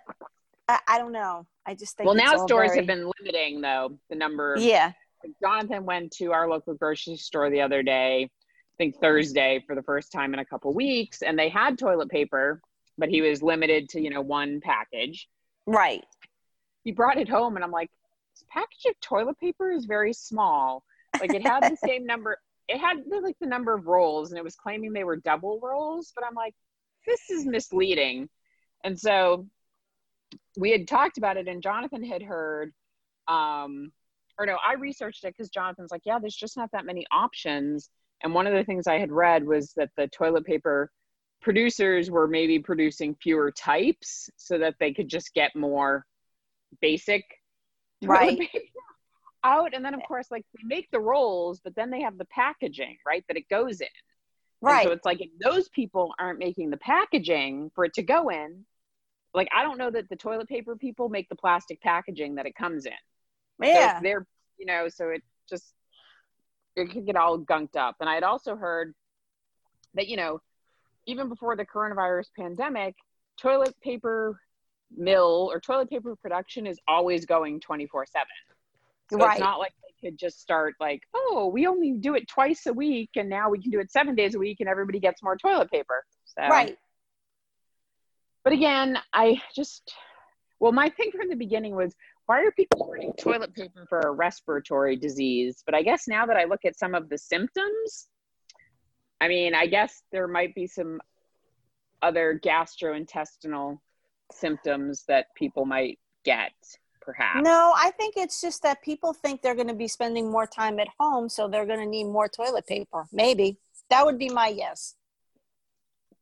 I, 0.68 0.78
I 0.86 0.98
don't 0.98 1.12
know. 1.12 1.46
I 1.66 1.74
just 1.74 1.96
think 1.96 2.06
well, 2.06 2.14
now 2.14 2.46
stores 2.46 2.68
very- 2.68 2.78
have 2.78 2.86
been 2.86 3.10
limiting 3.20 3.60
though 3.60 3.98
the 4.10 4.16
number. 4.16 4.56
Yeah, 4.58 4.92
Jonathan 5.40 5.84
went 5.84 6.12
to 6.12 6.32
our 6.32 6.48
local 6.48 6.74
grocery 6.74 7.16
store 7.16 7.50
the 7.50 7.60
other 7.60 7.82
day, 7.82 8.24
I 8.24 8.76
think 8.78 8.96
Thursday, 9.00 9.62
for 9.66 9.74
the 9.74 9.82
first 9.82 10.12
time 10.12 10.34
in 10.34 10.40
a 10.40 10.44
couple 10.44 10.72
weeks, 10.72 11.22
and 11.22 11.38
they 11.38 11.48
had 11.48 11.78
toilet 11.78 12.10
paper, 12.10 12.60
but 12.98 13.08
he 13.08 13.22
was 13.22 13.42
limited 13.42 13.88
to 13.90 14.00
you 14.00 14.10
know 14.10 14.20
one 14.22 14.60
package. 14.60 15.28
right. 15.66 16.04
He 16.84 16.90
brought 16.90 17.16
it 17.16 17.28
home, 17.28 17.54
and 17.54 17.64
I'm 17.64 17.70
like, 17.70 17.90
this 18.34 18.44
package 18.50 18.86
of 18.88 18.98
toilet 19.00 19.38
paper 19.38 19.70
is 19.70 19.84
very 19.84 20.12
small. 20.12 20.82
Like 21.20 21.32
it 21.32 21.46
had 21.46 21.62
the 21.62 21.76
same 21.84 22.04
number. 22.06 22.38
It 22.68 22.78
had 22.78 22.98
like 23.22 23.36
the 23.40 23.46
number 23.46 23.74
of 23.74 23.86
rolls, 23.86 24.30
and 24.30 24.38
it 24.38 24.44
was 24.44 24.54
claiming 24.54 24.92
they 24.92 25.04
were 25.04 25.16
double 25.16 25.60
rolls. 25.62 26.12
But 26.14 26.24
I'm 26.26 26.34
like, 26.34 26.54
this 27.06 27.30
is 27.30 27.46
misleading. 27.46 28.28
And 28.84 28.98
so 28.98 29.46
we 30.56 30.70
had 30.70 30.88
talked 30.88 31.18
about 31.18 31.36
it, 31.36 31.48
and 31.48 31.62
Jonathan 31.62 32.04
had 32.04 32.22
heard, 32.22 32.72
um, 33.28 33.92
or 34.38 34.46
no, 34.46 34.56
I 34.66 34.74
researched 34.74 35.24
it 35.24 35.34
because 35.36 35.50
Jonathan's 35.50 35.90
like, 35.90 36.02
yeah, 36.04 36.18
there's 36.18 36.36
just 36.36 36.56
not 36.56 36.70
that 36.72 36.86
many 36.86 37.06
options. 37.12 37.90
And 38.22 38.34
one 38.34 38.46
of 38.46 38.54
the 38.54 38.64
things 38.64 38.86
I 38.86 38.98
had 38.98 39.10
read 39.10 39.44
was 39.44 39.72
that 39.76 39.90
the 39.96 40.08
toilet 40.08 40.44
paper 40.44 40.90
producers 41.40 42.10
were 42.10 42.28
maybe 42.28 42.58
producing 42.58 43.16
fewer 43.20 43.50
types 43.50 44.30
so 44.36 44.58
that 44.58 44.76
they 44.78 44.92
could 44.92 45.08
just 45.08 45.34
get 45.34 45.54
more 45.56 46.06
basic 46.80 47.24
toilet 48.02 48.38
Right. 48.38 48.48
Out. 49.44 49.74
And 49.74 49.84
then, 49.84 49.94
of 49.94 50.00
course, 50.06 50.30
like 50.30 50.44
they 50.54 50.62
make 50.64 50.90
the 50.90 51.00
rolls, 51.00 51.60
but 51.62 51.74
then 51.74 51.90
they 51.90 52.02
have 52.02 52.18
the 52.18 52.24
packaging, 52.26 52.98
right, 53.06 53.24
that 53.28 53.36
it 53.36 53.48
goes 53.48 53.80
in. 53.80 53.88
And 54.64 54.70
Right. 54.70 54.84
so 54.84 54.92
it's 54.92 55.04
like 55.04 55.20
if 55.20 55.30
those 55.42 55.68
people 55.70 56.14
aren't 56.18 56.38
making 56.38 56.70
the 56.70 56.76
packaging 56.76 57.70
for 57.74 57.84
it 57.84 57.94
to 57.94 58.02
go 58.02 58.28
in, 58.28 58.64
like 59.34 59.48
I 59.54 59.62
don't 59.62 59.78
know 59.78 59.90
that 59.90 60.08
the 60.08 60.16
toilet 60.16 60.48
paper 60.48 60.76
people 60.76 61.08
make 61.08 61.28
the 61.28 61.36
plastic 61.36 61.80
packaging 61.80 62.36
that 62.36 62.46
it 62.46 62.54
comes 62.54 62.86
in. 62.86 62.92
So 62.92 63.66
yeah. 63.66 64.00
they're, 64.00 64.26
you 64.58 64.66
know, 64.66 64.88
so 64.88 65.08
it 65.08 65.22
just 65.48 65.74
it 66.76 66.90
could 66.90 67.06
get 67.06 67.16
all 67.16 67.38
gunked 67.38 67.76
up. 67.76 67.96
And 68.00 68.08
I 68.08 68.14
had 68.14 68.22
also 68.22 68.56
heard 68.56 68.94
that, 69.94 70.08
you 70.08 70.16
know, 70.16 70.40
even 71.06 71.28
before 71.28 71.56
the 71.56 71.66
coronavirus 71.66 72.26
pandemic, 72.38 72.94
toilet 73.36 73.74
paper 73.82 74.40
mill 74.96 75.48
or 75.50 75.60
toilet 75.60 75.90
paper 75.90 76.14
production 76.16 76.66
is 76.66 76.78
always 76.86 77.26
going 77.26 77.60
24 77.60 78.06
7. 78.06 78.26
So 79.12 79.18
Right. 79.18 79.32
it's 79.32 79.40
not 79.40 79.58
like 79.58 79.72
they 79.82 80.08
could 80.08 80.18
just 80.18 80.40
start 80.40 80.74
like, 80.80 81.02
oh, 81.14 81.50
we 81.52 81.66
only 81.66 81.92
do 81.92 82.14
it 82.14 82.26
twice 82.28 82.66
a 82.66 82.72
week 82.72 83.10
and 83.16 83.28
now 83.28 83.50
we 83.50 83.60
can 83.60 83.70
do 83.70 83.78
it 83.78 83.92
seven 83.92 84.14
days 84.14 84.34
a 84.34 84.38
week 84.38 84.60
and 84.60 84.68
everybody 84.70 84.98
gets 84.98 85.22
more 85.22 85.36
toilet 85.36 85.70
paper. 85.70 86.02
So 86.24 86.42
Right. 86.42 86.78
but 88.42 88.54
again, 88.54 88.96
I 89.12 89.42
just, 89.54 89.92
well, 90.60 90.72
my 90.72 90.88
thing 90.88 91.10
from 91.10 91.28
the 91.28 91.36
beginning 91.36 91.76
was, 91.76 91.94
why 92.24 92.42
are 92.42 92.52
people 92.52 92.84
hoarding 92.84 93.12
toilet 93.14 93.52
paper 93.52 93.84
for 93.86 94.00
a 94.00 94.10
respiratory 94.12 94.96
disease? 94.96 95.62
But 95.66 95.74
I 95.74 95.82
guess 95.82 96.08
now 96.08 96.24
that 96.24 96.38
I 96.38 96.44
look 96.44 96.64
at 96.64 96.78
some 96.78 96.94
of 96.94 97.10
the 97.10 97.18
symptoms, 97.18 98.08
I 99.20 99.28
mean, 99.28 99.54
I 99.54 99.66
guess 99.66 100.02
there 100.10 100.26
might 100.26 100.54
be 100.54 100.66
some 100.66 101.02
other 102.00 102.40
gastrointestinal 102.42 103.78
symptoms 104.32 105.04
that 105.06 105.26
people 105.36 105.66
might 105.66 105.98
get, 106.24 106.52
perhaps. 107.02 107.42
No, 107.42 107.74
I 107.76 107.90
think 107.90 108.14
it's 108.16 108.40
just 108.40 108.62
that 108.62 108.82
people 108.82 109.12
think 109.12 109.42
they're 109.42 109.54
going 109.54 109.68
to 109.68 109.74
be 109.74 109.88
spending 109.88 110.30
more 110.30 110.46
time 110.46 110.78
at 110.78 110.88
home, 110.98 111.28
so 111.28 111.48
they're 111.48 111.66
going 111.66 111.80
to 111.80 111.86
need 111.86 112.04
more 112.04 112.28
toilet 112.28 112.66
paper. 112.66 113.06
Maybe 113.12 113.58
that 113.90 114.04
would 114.04 114.18
be 114.18 114.28
my 114.28 114.48
yes. 114.48 114.94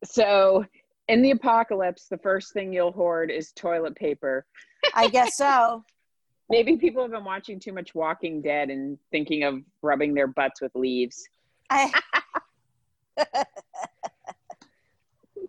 So, 0.05 0.65
in 1.09 1.23
the 1.23 1.33
apocalypse, 1.33 2.07
the 2.09 2.19
first 2.19 2.53
thing 2.53 2.73
you'll 2.73 2.93
hoard 2.93 3.31
is 3.31 3.53
toilet 3.53 3.95
paper. 3.95 4.47
I 4.95 5.09
guess 5.09 5.37
so. 5.37 5.85
Maybe 6.51 6.77
people 6.77 7.03
have 7.03 7.13
been 7.13 7.25
watching 7.25 7.61
too 7.61 7.73
much 7.73 7.95
Walking 7.95 8.43
Dead 8.43 8.71
and 8.71 8.99
thinking 9.13 9.45
of 9.45 9.63
rubbing 9.83 10.15
their 10.15 10.27
butts 10.27 10.61
with 10.61 10.75
leaves. 10.75 11.29
I. 11.71 11.93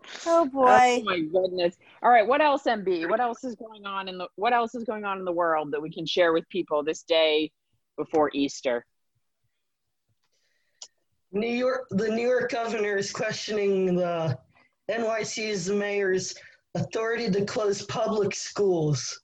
oh 0.03 0.10
Oh 0.25 0.46
boy. 0.46 1.01
my 1.05 1.20
goodness. 1.20 1.75
All 2.03 2.10
right, 2.10 2.25
what 2.27 2.41
else 2.41 2.63
MB? 2.63 3.10
What 3.10 3.20
else 3.20 3.43
is 3.43 3.55
going 3.55 3.86
on 3.86 4.08
in 4.08 4.17
the 4.17 4.27
what 4.36 4.53
else 4.53 4.75
is 4.75 4.84
going 4.84 5.05
on 5.05 5.20
in 5.20 5.25
the 5.25 5.31
world 5.31 5.72
that 5.72 5.81
we 5.81 5.91
can 5.91 6.05
share 6.05 6.34
with 6.34 6.48
people 6.50 6.84
this 6.84 7.03
day 7.03 7.51
before 7.98 8.29
Easter? 8.34 8.86
New 11.31 11.48
York, 11.48 11.88
the 11.91 12.10
New 12.10 12.27
York 12.27 12.51
governor 12.51 12.98
is 12.98 13.12
questioning 13.12 13.96
the 13.96 14.38
NYC's 14.89 15.70
mayor's 15.70 16.36
authority 16.75 17.29
to 17.31 17.46
close 17.46 17.84
public 17.84 18.36
schools 18.36 19.22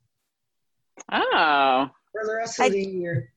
Oh. 1.12 1.90
for 2.14 2.26
the 2.26 2.34
rest 2.36 2.60
I- 2.62 2.68
of 2.68 2.72
the 2.72 2.82
year. 2.82 3.34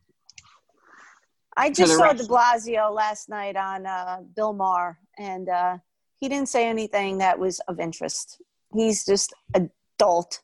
I 1.57 1.69
just 1.69 1.93
the 1.93 1.99
saw 1.99 2.05
rest- 2.05 2.19
De 2.19 2.25
Blasio 2.33 2.95
last 2.95 3.29
night 3.29 3.57
on 3.57 3.85
uh, 3.87 4.19
Bill 4.37 4.53
Maher, 4.53 4.99
and 5.19 5.49
uh, 5.49 5.79
he 6.21 6.29
didn't 6.29 6.49
say 6.49 6.69
anything 6.69 7.19
that 7.19 7.39
was 7.39 7.61
of 7.61 7.81
interest. 7.81 8.41
He's 8.73 9.05
just 9.05 9.35
adult. 9.55 10.41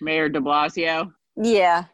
Mayor 0.00 0.28
de 0.28 0.40
Blasio. 0.40 1.12
Yeah. 1.36 1.84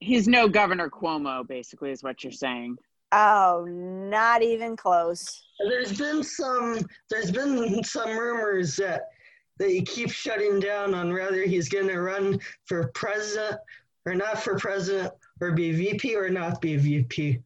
He's 0.00 0.28
no 0.28 0.48
Governor 0.48 0.90
Cuomo, 0.90 1.46
basically, 1.46 1.90
is 1.90 2.02
what 2.02 2.22
you're 2.22 2.32
saying. 2.32 2.76
Oh, 3.12 3.64
not 3.66 4.42
even 4.42 4.76
close. 4.76 5.42
There's 5.66 5.96
been 5.96 6.22
some. 6.22 6.78
There's 7.08 7.30
been 7.30 7.82
some 7.82 8.16
rumors 8.16 8.76
that 8.76 9.02
that 9.58 9.70
he 9.70 9.82
keeps 9.82 10.12
shutting 10.12 10.60
down 10.60 10.94
on 10.94 11.12
whether 11.12 11.42
he's 11.42 11.68
going 11.68 11.88
to 11.88 12.00
run 12.00 12.38
for 12.66 12.92
president 12.94 13.58
or 14.06 14.14
not 14.14 14.42
for 14.42 14.56
president, 14.58 15.12
or 15.40 15.52
be 15.52 15.72
VP 15.72 16.14
or 16.16 16.30
not 16.30 16.60
be 16.60 16.76
VP. 16.76 17.40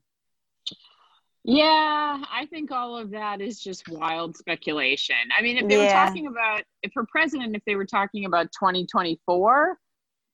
Yeah, 1.44 2.22
I 2.32 2.46
think 2.46 2.70
all 2.70 2.96
of 2.96 3.10
that 3.10 3.40
is 3.40 3.58
just 3.58 3.88
wild 3.88 4.36
speculation. 4.36 5.16
I 5.36 5.42
mean, 5.42 5.56
if 5.56 5.68
they 5.68 5.76
were 5.76 5.88
talking 5.88 6.28
about, 6.28 6.62
if 6.82 6.92
for 6.92 7.04
president, 7.06 7.56
if 7.56 7.64
they 7.66 7.74
were 7.74 7.84
talking 7.84 8.26
about 8.26 8.46
2024, 8.52 9.76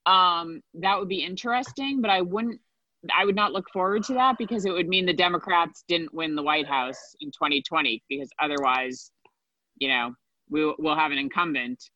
um, 0.04 0.60
that 0.74 0.98
would 0.98 1.08
be 1.08 1.24
interesting, 1.24 2.02
but 2.02 2.10
I 2.10 2.20
wouldn't. 2.20 2.60
I 3.16 3.24
would 3.24 3.36
not 3.36 3.52
look 3.52 3.70
forward 3.72 4.02
to 4.04 4.14
that 4.14 4.38
because 4.38 4.64
it 4.64 4.72
would 4.72 4.88
mean 4.88 5.06
the 5.06 5.12
Democrats 5.12 5.84
didn't 5.86 6.12
win 6.12 6.34
the 6.34 6.42
White 6.42 6.66
House 6.66 7.14
in 7.20 7.30
2020 7.30 8.02
because 8.08 8.28
otherwise, 8.40 9.12
you 9.76 9.86
know, 9.86 10.14
we, 10.50 10.74
we'll 10.80 10.96
have 10.96 11.12
an 11.12 11.18
incumbent 11.18 11.90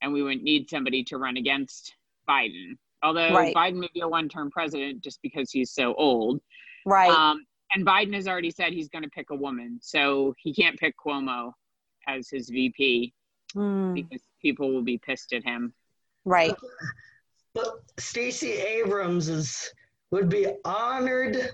and 0.00 0.12
we 0.12 0.22
wouldn't 0.22 0.44
need 0.44 0.70
somebody 0.70 1.02
to 1.04 1.18
run 1.18 1.36
against 1.36 1.94
Biden. 2.28 2.76
Although 3.02 3.34
Right. 3.34 3.54
Biden 3.54 3.78
may 3.78 3.88
be 3.92 4.00
a 4.00 4.08
one 4.08 4.28
term 4.28 4.48
president 4.50 5.02
just 5.02 5.18
because 5.22 5.50
he's 5.50 5.72
so 5.72 5.92
old. 5.94 6.40
Right. 6.86 7.10
Um, 7.10 7.44
and 7.74 7.86
Biden 7.86 8.14
has 8.14 8.28
already 8.28 8.50
said 8.50 8.72
he's 8.72 8.88
going 8.88 9.04
to 9.04 9.10
pick 9.10 9.30
a 9.30 9.34
woman. 9.34 9.78
So 9.82 10.34
he 10.38 10.54
can't 10.54 10.78
pick 10.78 10.94
Cuomo 11.04 11.52
as 12.06 12.28
his 12.28 12.48
VP 12.48 13.12
Hmm, 13.52 13.94
because 13.94 14.20
people 14.42 14.72
will 14.72 14.82
be 14.82 14.98
pissed 14.98 15.32
at 15.32 15.44
him. 15.44 15.72
right. 16.24 16.54
But 17.54 17.82
Stacey 17.98 18.52
Abrams 18.52 19.28
is 19.28 19.72
would 20.10 20.28
be 20.28 20.46
honored 20.64 21.52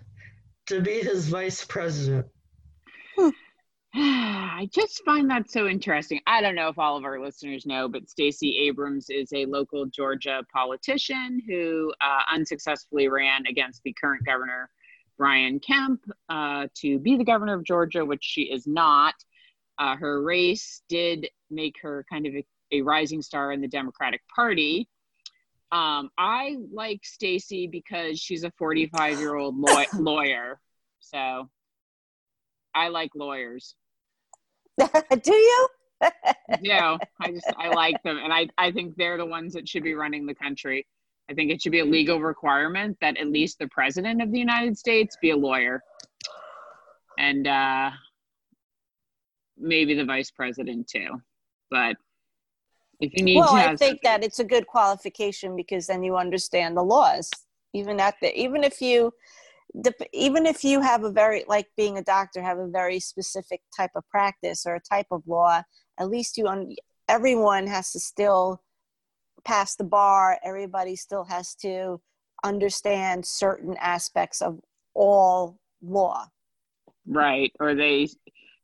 to 0.67 0.81
be 0.81 1.00
his 1.00 1.29
vice 1.29 1.65
president. 1.65 2.27
I 3.95 4.69
just 4.73 5.03
find 5.05 5.29
that 5.31 5.50
so 5.50 5.67
interesting. 5.67 6.21
I 6.27 6.41
don't 6.41 6.55
know 6.55 6.69
if 6.69 6.79
all 6.79 6.97
of 6.97 7.05
our 7.05 7.21
listeners 7.21 7.67
know, 7.67 7.89
but 7.89 8.09
Stacey 8.09 8.57
Abrams 8.69 9.11
is 9.11 9.33
a 9.33 9.47
local 9.47 9.87
Georgia 9.87 10.43
politician 10.53 11.43
who 11.47 11.93
uh, 12.00 12.23
unsuccessfully 12.33 13.09
ran 13.09 13.47
against 13.47 13.83
the 13.83 13.93
current 13.93 14.25
governor, 14.25 14.71
Brian 15.21 15.61
Kemp, 15.61 16.00
uh, 16.31 16.67
to 16.77 16.99
be 16.99 17.19
the 17.19 17.25
governor 17.25 17.53
of 17.53 17.62
Georgia, 17.62 18.03
which 18.03 18.25
she 18.25 18.45
is 18.45 18.67
not. 18.67 19.12
Uh, 19.79 19.95
her 19.97 20.23
race 20.23 20.81
did 20.89 21.29
make 21.50 21.77
her 21.83 22.07
kind 22.09 22.25
of 22.25 22.35
a, 22.35 22.47
a 22.73 22.81
rising 22.81 23.21
star 23.21 23.53
in 23.53 23.61
the 23.61 23.69
Democratic 23.69 24.23
Party. 24.35 24.89
Um, 25.73 26.09
I 26.17 26.57
like 26.73 27.05
Stacey 27.05 27.67
because 27.67 28.19
she's 28.19 28.45
a 28.45 28.50
45 28.53 29.19
year 29.19 29.37
old 29.37 29.59
law- 29.59 29.85
lawyer. 29.99 30.59
So 31.00 31.50
I 32.75 32.89
like 32.89 33.11
lawyers. 33.15 33.75
Do 34.79 35.35
you? 35.35 35.69
Yeah, 36.62 36.97
I 37.21 37.31
just 37.31 37.53
I 37.59 37.69
like 37.69 38.03
them, 38.03 38.19
and 38.25 38.33
I 38.33 38.49
I 38.57 38.73
think 38.73 38.97
they're 38.97 39.19
the 39.19 39.27
ones 39.27 39.53
that 39.53 39.69
should 39.69 39.83
be 39.83 39.93
running 39.93 40.25
the 40.25 40.35
country. 40.35 40.87
I 41.31 41.35
think 41.35 41.53
it 41.53 41.63
should 41.63 41.73
be 41.73 41.79
a 41.79 41.85
legal 41.85 42.21
requirement 42.21 42.99
that 43.01 43.17
at 43.17 43.29
least 43.29 43.61
the 43.61 43.69
president 43.69 44.21
of 44.21 44.33
the 44.33 44.39
United 44.39 44.77
States 44.77 45.17
be 45.23 45.31
a 45.31 45.37
lawyer, 45.37 45.81
and 47.19 47.47
uh, 47.47 47.91
maybe 49.57 49.95
the 49.95 50.05
vice 50.05 50.33
president 50.33 50.89
too. 50.89 51.23
But 51.71 51.97
if 52.99 53.17
you 53.17 53.23
need 53.23 53.37
well, 53.37 53.55
I 53.55 53.77
think 53.77 54.03
that 54.03 54.25
it's 54.25 54.41
a 54.41 54.45
good 54.45 54.67
qualification 54.67 55.55
because 55.55 55.87
then 55.87 56.03
you 56.03 56.17
understand 56.17 56.77
the 56.77 56.83
laws. 56.83 57.31
Even 57.75 58.01
at 58.01 58.17
the, 58.21 58.37
even 58.37 58.65
if 58.65 58.81
you, 58.81 59.13
even 60.13 60.47
if 60.47 60.65
you 60.65 60.81
have 60.81 61.05
a 61.05 61.13
very 61.13 61.45
like 61.47 61.69
being 61.77 61.97
a 61.97 62.03
doctor, 62.03 62.43
have 62.43 62.59
a 62.59 62.67
very 62.67 62.99
specific 62.99 63.61
type 63.77 63.93
of 63.95 64.03
practice 64.09 64.67
or 64.67 64.75
a 64.75 64.81
type 64.81 65.07
of 65.13 65.23
law. 65.29 65.63
At 66.01 66.11
least 66.11 66.37
you, 66.37 66.49
un- 66.49 66.75
everyone 67.09 67.69
has 67.69 67.93
to 67.93 68.01
still 68.01 68.61
pass 69.44 69.76
the 69.76 69.85
bar. 69.85 70.38
Everybody 70.44 70.97
still 70.97 71.25
has 71.25 71.54
to 71.56 72.00
understand 72.44 73.26
certain 73.26 73.76
aspects 73.78 74.40
of 74.40 74.61
all 74.94 75.59
law. 75.82 76.26
right, 77.06 77.52
or 77.61 77.75
they 77.75 78.09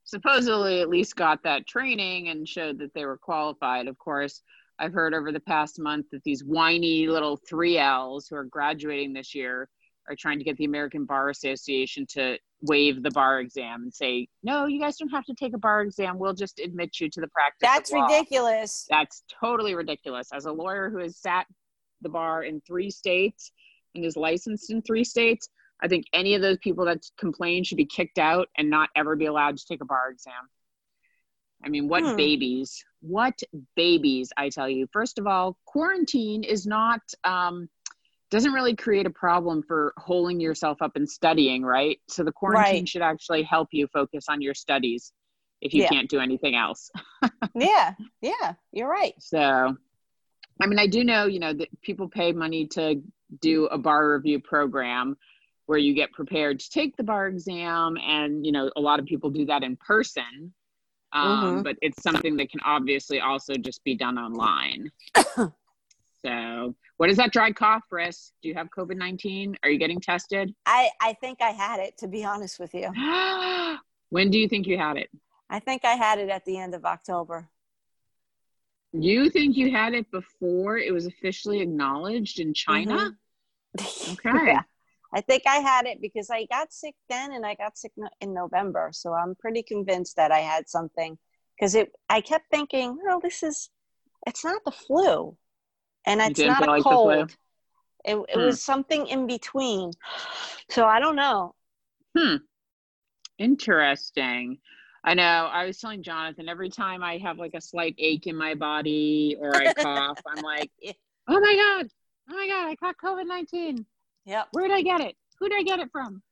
supposedly 0.05 0.81
at 0.81 0.89
least 0.89 1.17
got 1.17 1.43
that 1.43 1.67
training 1.67 2.29
and 2.29 2.49
showed 2.49 2.79
that 2.79 2.95
they 2.95 3.05
were 3.05 3.19
qualified. 3.19 3.89
Of 3.89 3.99
course, 3.99 4.43
I've 4.79 4.93
heard 4.93 5.15
over 5.15 5.33
the 5.33 5.41
past 5.41 5.81
month 5.81 6.07
that 6.13 6.23
these 6.25 6.45
whiny 6.45 7.07
little 7.07 7.41
3Ls 7.51 8.27
who 8.29 8.37
are 8.37 8.45
graduating 8.45 9.13
this 9.13 9.35
year 9.35 9.69
are 10.09 10.17
trying 10.17 10.39
to 10.39 10.45
get 10.45 10.57
the 10.57 10.65
American 10.65 11.05
Bar 11.05 11.29
Association 11.31 12.07
to 12.11 12.39
waive 12.63 13.03
the 13.03 13.11
bar 13.11 13.41
exam 13.41 13.83
and 13.83 13.93
say, 13.93 14.29
no, 14.43 14.67
you 14.67 14.81
guys 14.81 14.97
don't 14.97 15.09
have 15.09 15.25
to 15.25 15.35
take 15.35 15.55
a 15.55 15.59
bar 15.59 15.83
exam. 15.83 16.19
We'll 16.19 16.35
just 16.35 16.59
admit 16.61 17.01
you 17.01 17.11
to 17.11 17.21
the 17.21 17.29
practice. 17.29 17.61
That's 17.61 17.93
law." 17.93 18.07
ridiculous. 18.07 18.87
That's 18.89 19.23
totally 19.41 19.75
ridiculous. 19.75 20.29
As 20.33 20.47
a 20.47 20.53
lawyer 20.53 20.91
who 20.91 20.99
has 20.99 21.17
sat 21.17 21.47
the 22.03 22.09
bar 22.09 22.45
in 22.45 22.61
three 22.61 22.91
states 22.91 23.53
and 23.95 24.05
is 24.05 24.17
licensed 24.17 24.71
in 24.71 24.83
three 24.83 25.05
states, 25.05 25.49
I 25.83 25.89
think 25.89 26.07
any 26.13 26.35
of 26.35 26.43
those 26.43 26.59
people 26.59 26.85
that 26.87 27.05
complain 27.19 27.65
should 27.65 27.77
be 27.77 27.85
kicked 27.87 28.19
out 28.19 28.49
and 28.57 28.71
not 28.71 28.89
ever 28.97 29.17
be 29.17 29.27
allowed 29.27 29.59
to 29.59 29.67
take 29.67 29.83
a 29.83 29.87
bar 29.87 30.11
exam. 30.11 30.35
I 31.65 31.69
mean, 31.69 31.89
what 31.89 32.05
Hmm. 32.05 32.17
babies? 32.17 32.85
What 33.01 33.43
babies, 33.75 34.33
I 34.37 34.49
tell 34.51 34.69
you. 34.69 34.87
First 34.93 35.19
of 35.19 35.27
all, 35.27 35.59
quarantine 35.65 36.45
is 36.45 36.67
not, 36.67 37.01
um, 37.25 37.69
doesn't 38.31 38.53
really 38.53 38.75
create 38.75 39.07
a 39.07 39.11
problem 39.11 39.63
for 39.63 39.93
holding 39.97 40.41
yourself 40.41 40.83
up 40.83 40.97
and 40.97 41.09
studying, 41.09 41.63
right? 41.63 42.01
So 42.09 42.25
the 42.25 42.33
quarantine 42.33 42.81
Right. 42.81 42.89
should 42.89 43.03
actually 43.03 43.43
help 43.45 43.69
you 43.71 43.87
focus 43.89 44.27
on 44.29 44.41
your 44.41 44.55
studies 44.55 45.13
if 45.61 45.73
you 45.73 45.83
Yeah. 45.83 45.91
can't 45.91 46.09
do 46.11 46.19
anything 46.21 46.57
else. 46.57 46.91
yeah, 47.55 47.95
yeah, 48.21 48.55
you're 48.73 48.89
right. 48.89 49.15
So, 49.21 49.77
I 50.61 50.67
mean, 50.67 50.79
I 50.79 50.87
do 50.87 51.05
know, 51.05 51.27
you 51.27 51.39
know, 51.39 51.53
that 51.53 51.69
people 51.83 52.09
pay 52.09 52.33
money 52.33 52.67
to 52.69 53.01
do 53.41 53.67
a 53.67 53.79
bar 53.79 54.13
review 54.13 54.41
program 54.41 55.17
where 55.67 55.79
you 55.79 55.95
get 55.95 56.13
prepared 56.13 56.61
to 56.61 56.71
take 56.71 56.97
the 56.97 57.03
bar 57.03 57.27
exam. 57.29 57.97
And, 57.97 58.45
you 58.45 58.53
know, 58.53 58.71
a 58.77 58.81
lot 58.81 59.01
of 59.01 59.07
people 59.07 59.31
do 59.31 59.47
that 59.47 59.63
in 59.63 59.77
person. 59.77 60.53
Um, 61.13 61.41
Mhm. 61.41 61.63
But 61.65 61.77
it's 61.83 62.03
something 62.03 62.37
that 62.37 62.51
can 62.51 62.61
obviously 62.65 63.21
also 63.21 63.55
just 63.55 63.83
be 63.85 63.95
done 63.95 64.19
online. 64.19 64.91
so, 66.25 66.75
what 66.97 67.11
is 67.11 67.17
that 67.19 67.33
dry 67.33 67.53
cough, 67.53 67.85
Ris? 67.91 68.33
Do 68.43 68.49
you 68.49 68.55
have 68.55 68.69
COVID 68.71 68.97
19? 68.97 69.57
Are 69.63 69.71
you 69.71 69.79
getting 69.79 70.01
tested? 70.01 70.55
I 70.65 70.91
I 71.01 71.15
think 71.15 71.43
I 71.43 71.51
had 71.51 71.81
it 71.81 71.99
to 71.99 72.09
be 72.09 72.25
honest 72.25 72.59
with 72.59 72.75
you. 72.75 72.91
when 74.11 74.31
do 74.31 74.39
you 74.39 74.49
think 74.49 74.67
you 74.67 74.79
had 74.79 74.97
it? 74.97 75.11
I 75.49 75.61
think 75.61 75.85
I 75.85 75.93
had 75.93 76.19
it 76.19 76.29
at 76.29 76.45
the 76.45 76.59
end 76.59 76.75
of 76.75 76.85
October. 76.85 77.49
You 78.93 79.31
think 79.31 79.57
you 79.57 79.71
had 79.71 79.95
it 79.95 80.11
before 80.11 80.79
it 80.79 80.93
was 80.93 81.07
officially 81.07 81.61
acknowledged 81.61 82.41
in 82.41 82.55
China? 82.55 82.95
Mm-hmm. 82.95 83.11
Okay. 84.13 84.47
Yeah. 84.47 84.63
I 85.13 85.21
think 85.21 85.43
I 85.47 85.57
had 85.57 85.87
it 85.87 86.01
because 86.01 86.31
I 86.31 86.47
got 86.47 86.73
sick 86.73 86.95
then 87.09 87.33
and 87.33 87.45
I 87.45 87.55
got 87.55 87.77
sick 87.77 87.93
in 88.21 88.35
November. 88.35 88.91
So 88.93 89.13
I'm 89.13 89.35
pretty 89.35 89.63
convinced 89.63 90.17
that 90.17 90.33
I 90.33 90.39
had 90.39 90.69
something 90.69 91.19
because 91.55 91.75
it 91.75 91.93
I 92.09 92.21
kept 92.21 92.47
thinking, 92.51 92.99
well, 93.05 93.21
this 93.21 93.43
is 93.43 93.71
it's 94.27 94.45
not 94.45 94.63
the 94.65 94.71
flu. 94.71 95.37
And 96.07 96.21
it's 96.21 96.39
didn't 96.41 96.63
a 96.63 96.67
like 96.67 96.83
cold. 96.83 97.37
It, 98.05 98.17
it 98.29 98.37
Hmm. 98.37 98.45
was 98.45 98.63
something 98.63 99.07
in 99.09 99.27
between. 99.27 99.93
So 100.71 100.87
I 100.87 101.01
don't 101.01 101.17
know. 101.17 101.55
Hmm. 102.17 102.37
Interesting. 103.39 104.59
I 105.05 105.15
know. 105.15 105.49
I 105.53 105.67
was 105.67 105.79
telling 105.79 106.03
Jonathan 106.03 106.49
every 106.49 106.71
time 106.71 107.03
I 107.03 107.19
have 107.19 107.39
like 107.39 107.55
a 107.55 107.61
slight 107.61 107.95
ache 107.99 108.27
in 108.27 108.37
my 108.37 108.55
body 108.55 109.37
or 109.39 109.55
I 109.55 109.73
cough, 109.73 110.21
I'm 110.27 110.43
like, 110.43 110.71
oh 111.29 111.41
my 111.41 111.55
God. 111.81 111.89
Oh 112.31 112.35
my 112.35 112.49
God. 112.49 112.69
I 112.69 112.77
caught 112.77 112.97
COVID 113.03 113.27
19. 113.27 113.85
Yep. 114.25 114.49
Where 114.53 114.69
did 114.69 114.75
I 114.77 114.83
get 114.83 115.01
it? 115.01 115.17
Who 115.39 115.49
did 115.49 115.59
I 115.61 115.63
get 115.63 115.81
it 115.81 115.91
from? 115.93 116.23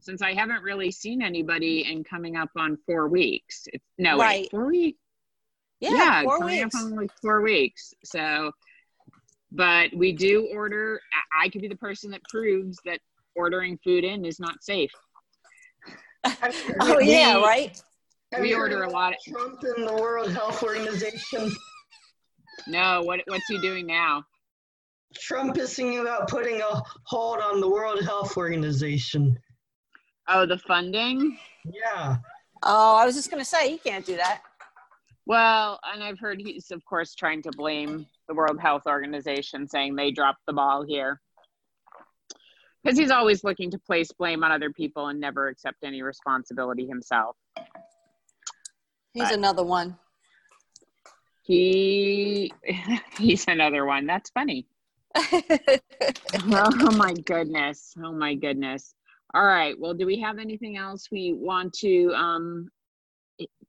Since 0.00 0.22
I 0.22 0.34
haven't 0.34 0.62
really 0.62 0.92
seen 0.92 1.20
anybody 1.22 1.84
and 1.90 2.04
coming 2.08 2.36
up 2.36 2.50
on 2.56 2.78
four 2.86 3.08
weeks. 3.08 3.64
It's, 3.72 3.84
no, 3.98 4.18
Right. 4.18 4.42
wait, 4.42 4.50
four 4.52 4.66
weeks? 4.66 4.98
Yeah, 5.80 6.22
four 6.22 6.38
coming 6.38 6.60
weeks. 6.62 6.74
up 6.74 6.82
on 6.82 6.96
like 6.96 7.10
four 7.20 7.42
weeks. 7.42 7.92
So, 8.04 8.52
but 9.52 9.94
we 9.94 10.12
do 10.12 10.48
order. 10.54 11.00
I- 11.12 11.44
I 11.44 11.48
could 11.48 11.60
be 11.62 11.68
the 11.68 11.76
person 11.76 12.10
that 12.12 12.22
proves 12.30 12.78
that 12.84 13.00
ordering 13.34 13.78
food 13.84 14.04
in 14.04 14.24
is 14.24 14.40
not 14.40 14.62
safe. 14.62 14.90
Oh 16.80 16.98
yeah, 16.98 17.36
right. 17.36 17.80
We 18.40 18.50
you 18.50 18.56
order 18.56 18.82
a 18.82 18.90
lot 18.90 19.14
about 19.28 19.38
Trump 19.40 19.62
and 19.76 19.86
the 19.86 19.94
World 19.94 20.32
Health 20.32 20.62
Organization. 20.64 21.52
No, 22.66 23.02
what 23.02 23.20
what's 23.28 23.46
he 23.46 23.60
doing 23.60 23.86
now? 23.86 24.24
Trump 25.14 25.56
is 25.56 25.74
thinking 25.74 26.00
about 26.00 26.28
putting 26.28 26.60
a 26.60 26.82
hold 27.04 27.38
on 27.40 27.60
the 27.60 27.68
World 27.68 28.02
Health 28.02 28.36
Organization. 28.36 29.38
Oh, 30.28 30.46
the 30.46 30.58
funding. 30.58 31.38
Yeah. 31.64 32.16
Oh, 32.64 32.96
I 32.96 33.06
was 33.06 33.14
just 33.14 33.30
gonna 33.30 33.44
say 33.44 33.70
he 33.70 33.78
can't 33.78 34.04
do 34.04 34.16
that. 34.16 34.42
Well, 35.26 35.80
and 35.92 36.02
I've 36.04 36.18
heard 36.20 36.40
he's 36.40 36.70
of 36.70 36.84
course 36.84 37.14
trying 37.14 37.42
to 37.42 37.50
blame 37.56 38.06
the 38.28 38.34
World 38.34 38.60
Health 38.60 38.82
Organization, 38.86 39.68
saying 39.68 39.96
they 39.96 40.10
dropped 40.12 40.40
the 40.46 40.52
ball 40.52 40.84
here. 40.86 41.20
Because 42.82 42.96
he's 42.96 43.10
always 43.10 43.42
looking 43.42 43.70
to 43.72 43.78
place 43.78 44.12
blame 44.12 44.44
on 44.44 44.52
other 44.52 44.70
people 44.70 45.08
and 45.08 45.18
never 45.18 45.48
accept 45.48 45.78
any 45.82 46.02
responsibility 46.02 46.86
himself. 46.86 47.36
He's 49.12 49.24
Right. 49.24 49.34
another 49.34 49.64
one. 49.64 49.98
He 51.42 52.52
he's 53.18 53.46
another 53.48 53.84
one. 53.84 54.06
That's 54.06 54.30
funny. 54.30 54.66
oh 55.16 56.92
my 56.96 57.14
goodness. 57.24 57.94
Oh 58.02 58.12
my 58.12 58.34
goodness. 58.34 58.94
All 59.34 59.44
right. 59.44 59.78
Well, 59.78 59.94
do 59.94 60.06
we 60.06 60.20
have 60.20 60.38
anything 60.38 60.76
else 60.76 61.08
we 61.10 61.32
want 61.32 61.72
to 61.74 62.12
um, 62.14 62.68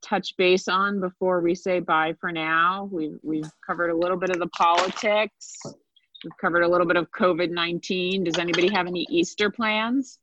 touch 0.02 0.36
base 0.38 0.68
on 0.68 1.00
before 1.00 1.42
we 1.42 1.56
say 1.56 1.80
bye 1.80 2.14
for 2.20 2.32
now? 2.32 2.90
We've 2.92 3.18
we've 3.24 3.50
covered 3.66 3.90
a 3.90 3.96
little 3.98 4.18
bit 4.18 4.30
of 4.30 4.40
the 4.40 4.48
politics. 4.48 5.56
We've 6.24 6.38
covered 6.42 6.62
a 6.64 6.68
little 6.68 6.88
bit 6.88 6.98
of 6.98 7.10
COVID 7.12 7.52
19. 7.52 8.24
Does 8.24 8.38
anybody 8.38 8.70
have 8.70 8.88
any 8.88 9.06
Easter 9.10 9.50
plans? 9.50 10.20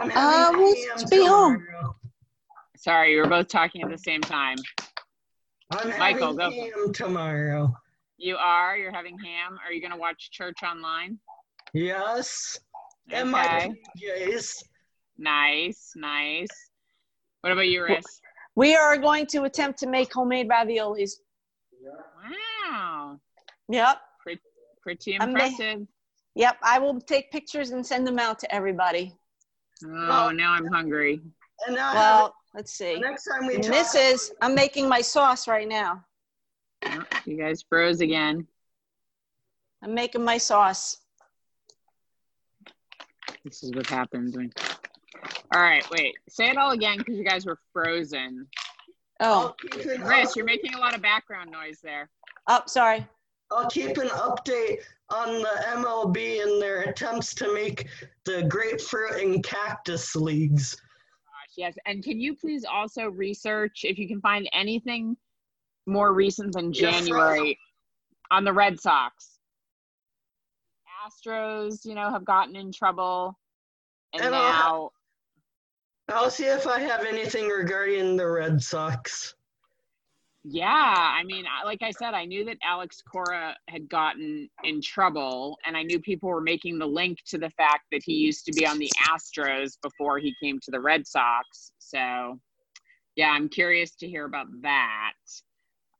I'm 0.00 0.10
Uh, 0.10 0.12
having 0.14 0.58
we'll 0.60 0.74
ham 0.74 1.06
be 1.10 1.26
home. 1.26 1.58
tomorrow. 1.66 1.96
Sorry, 2.76 3.12
you 3.12 3.18
were 3.20 3.28
both 3.28 3.48
talking 3.48 3.82
at 3.82 3.90
the 3.90 3.98
same 3.98 4.20
time. 4.20 4.56
I'm 5.70 5.98
Michael, 5.98 6.36
having 6.38 6.70
go. 6.70 6.80
ham 6.84 6.92
tomorrow. 6.92 7.74
You 8.18 8.36
are? 8.36 8.76
You're 8.76 8.92
having 8.92 9.18
ham? 9.18 9.58
Are 9.64 9.72
you 9.72 9.80
going 9.80 9.92
to 9.92 9.98
watch 9.98 10.30
church 10.30 10.62
online? 10.62 11.18
Yes. 11.72 12.58
And 13.10 13.30
my 13.30 13.44
Okay. 13.56 13.72
PJs. 13.98 14.62
Nice, 15.18 15.92
nice. 15.96 16.48
What 17.42 17.52
about 17.52 17.68
you, 17.68 17.84
Ris? 17.84 18.04
We 18.54 18.76
are 18.76 18.98
going 18.98 19.26
to 19.26 19.44
attempt 19.44 19.78
to 19.80 19.86
make 19.86 20.12
homemade 20.12 20.48
raviolis. 20.48 21.12
Wow. 22.70 23.18
Yep. 23.68 23.98
Pretty 24.82 25.14
I'm 25.14 25.32
ma- 25.32 25.44
impressive. 25.44 25.86
Yep. 26.34 26.56
I 26.62 26.78
will 26.78 27.00
take 27.00 27.30
pictures 27.30 27.70
and 27.70 27.86
send 27.86 28.06
them 28.06 28.18
out 28.18 28.38
to 28.40 28.52
everybody. 28.54 29.14
Oh, 29.84 30.30
now 30.34 30.52
I'm 30.52 30.66
hungry. 30.66 31.20
And 31.66 31.76
now 31.76 31.94
Well, 31.94 32.34
let's 32.54 32.72
see. 32.72 32.98
next 32.98 33.24
time 33.24 33.46
we 33.46 33.54
And 33.54 33.62
talk, 33.62 33.72
this 33.72 33.94
is, 33.94 34.32
I'm 34.42 34.54
making 34.54 34.88
my 34.88 35.00
sauce 35.00 35.46
right 35.46 35.68
now. 35.68 36.04
Oh, 36.84 37.04
you 37.24 37.36
guys 37.36 37.64
froze 37.68 38.00
again. 38.00 38.46
I'm 39.82 39.94
making 39.94 40.24
my 40.24 40.38
sauce. 40.38 40.98
This 43.44 43.62
is 43.62 43.72
what 43.72 43.86
happens 43.86 44.36
when. 44.36 44.52
All 45.54 45.60
right, 45.60 45.84
wait. 45.90 46.14
Say 46.28 46.48
it 46.48 46.56
all 46.56 46.70
again 46.72 46.98
because 46.98 47.16
you 47.18 47.24
guys 47.24 47.44
were 47.44 47.58
frozen. 47.72 48.46
Oh, 49.20 49.40
I'll 49.48 49.52
keep 49.70 49.84
an 49.86 50.02
Ris, 50.02 50.30
up- 50.30 50.36
you're 50.36 50.44
making 50.46 50.74
a 50.74 50.78
lot 50.78 50.94
of 50.94 51.02
background 51.02 51.50
noise 51.50 51.80
there. 51.82 52.08
oh, 52.48 52.62
sorry. 52.66 53.06
I'll 53.50 53.68
keep 53.68 53.98
an 53.98 54.08
update 54.08 54.78
on 55.10 55.42
the 55.42 55.64
MLB 55.74 56.42
and 56.42 56.60
their 56.62 56.82
attempts 56.84 57.34
to 57.34 57.52
make 57.52 57.86
the 58.24 58.44
grapefruit 58.44 59.20
and 59.20 59.44
cactus 59.44 60.16
leagues. 60.16 60.74
Gosh, 60.74 61.52
yes. 61.58 61.74
And 61.84 62.02
can 62.02 62.18
you 62.18 62.34
please 62.34 62.64
also 62.64 63.10
research 63.10 63.80
if 63.84 63.98
you 63.98 64.08
can 64.08 64.22
find 64.22 64.48
anything 64.54 65.18
more 65.86 66.14
recent 66.14 66.54
than 66.54 66.72
Yes, 66.72 67.04
January 67.04 67.58
on 68.30 68.44
the 68.44 68.52
Red 68.54 68.80
Sox? 68.80 69.38
Astros, 71.06 71.84
you 71.84 71.94
know, 71.94 72.10
have 72.10 72.24
gotten 72.24 72.56
in 72.56 72.72
trouble. 72.72 73.38
And, 74.14 74.22
And 74.22 74.34
I'll 74.34 74.42
now, 74.42 74.90
I'll 76.08 76.30
see 76.30 76.44
if 76.44 76.66
I 76.66 76.80
have 76.80 77.04
anything 77.04 77.48
regarding 77.48 78.16
the 78.16 78.28
Red 78.28 78.62
Sox. 78.62 79.34
yeah, 80.44 80.66
I 80.66 81.22
mean, 81.24 81.44
like 81.64 81.82
I 81.82 81.92
said, 81.92 82.14
I 82.14 82.24
knew 82.24 82.44
that 82.46 82.58
Alex 82.64 83.00
Cora 83.02 83.56
had 83.68 83.88
gotten 83.88 84.48
in 84.64 84.82
trouble, 84.82 85.56
and 85.64 85.76
I 85.76 85.82
knew 85.82 86.00
people 86.00 86.28
were 86.28 86.40
making 86.40 86.78
the 86.78 86.86
link 86.86 87.18
to 87.26 87.38
the 87.38 87.50
fact 87.50 87.84
that 87.92 88.02
he 88.04 88.14
used 88.14 88.44
to 88.46 88.52
be 88.52 88.66
on 88.66 88.78
the 88.78 88.90
Astros 89.08 89.78
before 89.80 90.18
he 90.18 90.34
came 90.42 90.58
to 90.60 90.70
the 90.70 90.80
Red 90.80 91.06
Sox. 91.06 91.72
So, 91.78 92.40
yeah, 93.14 93.30
I'm 93.30 93.48
curious 93.48 93.94
to 93.96 94.08
hear 94.08 94.24
about 94.24 94.46
that. 94.62 95.12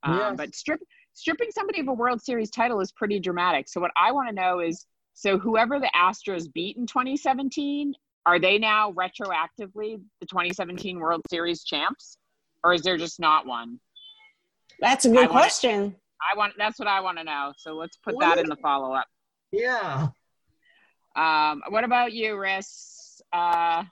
Um, 0.02 0.18
Yes. 0.18 0.34
But 0.36 0.54
strip, 0.54 0.80
stripping 1.12 1.52
somebody 1.52 1.80
of 1.80 1.88
a 1.88 1.92
World 1.92 2.20
Series 2.20 2.50
title 2.50 2.80
is 2.80 2.90
pretty 2.90 3.20
dramatic. 3.20 3.68
So, 3.68 3.80
what 3.80 3.92
I 3.96 4.10
want 4.10 4.28
to 4.28 4.34
know 4.34 4.58
is 4.58 4.86
so, 5.14 5.38
whoever 5.38 5.78
the 5.78 5.90
Astros 5.94 6.52
beat 6.52 6.76
in 6.76 6.86
2017, 6.86 7.94
are 8.26 8.38
they 8.38 8.58
now 8.58 8.92
retroactively 8.92 10.00
the 10.20 10.26
2017 10.26 10.98
World 10.98 11.22
Series 11.30 11.64
champs? 11.64 12.18
Or 12.64 12.72
is 12.72 12.82
there 12.82 12.96
just 12.96 13.18
not 13.18 13.46
one? 13.46 13.80
That's 14.80 15.04
a 15.04 15.08
good 15.08 15.16
wanna- 15.16 15.28
question. 15.28 15.96
I 16.32 16.36
want 16.36 16.54
that's 16.56 16.78
what 16.78 16.86
I 16.86 17.00
want 17.00 17.18
to 17.18 17.24
know. 17.24 17.52
So 17.56 17.74
let's 17.74 17.96
put 17.96 18.18
that 18.20 18.38
in 18.38 18.46
the 18.48 18.56
follow 18.56 18.94
up. 18.94 19.06
Yeah. 19.50 20.08
Um, 21.16 21.62
what 21.68 21.82
about 21.84 22.12
you, 22.12 22.38
Ris? 22.38 23.20
Uh, 23.32 23.82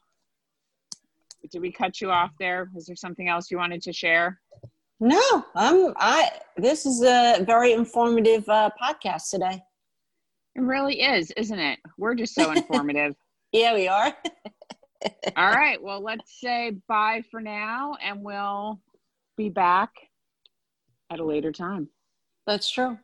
did 1.51 1.61
we 1.61 1.73
cut 1.73 2.01
you 2.01 2.11
off 2.11 2.31
there? 2.39 2.71
Was 2.73 2.87
there 2.87 2.95
something 2.97 3.29
else 3.29 3.51
you 3.51 3.57
wanted 3.57 3.83
to 3.83 3.93
share? 3.93 4.41
No, 5.01 5.45
I'm, 5.57 5.95
I, 5.97 6.31
this 6.57 6.85
is 6.87 7.03
a 7.03 7.43
very 7.45 7.73
informative 7.73 8.47
uh, 8.49 8.71
podcast 8.81 9.31
today. 9.31 9.61
It 10.55 10.61
really 10.61 11.01
is, 11.01 11.31
isn't 11.33 11.59
it? 11.59 11.79
We're 11.97 12.15
just 12.15 12.35
so 12.35 12.53
informative. 12.57 13.15
Yeah, 13.53 13.75
we 13.75 13.89
are. 13.89 14.15
All 15.37 15.51
right. 15.51 15.83
Well, 15.83 16.01
let's 16.03 16.41
say 16.41 16.77
bye 16.87 17.25
for 17.31 17.41
now, 17.41 17.97
and 18.01 18.23
we'll 18.23 18.81
be 19.37 19.49
back 19.49 19.91
at 21.11 21.19
a 21.19 21.25
later 21.25 21.51
time. 21.51 21.89
That's 22.47 22.71
true. 22.71 22.99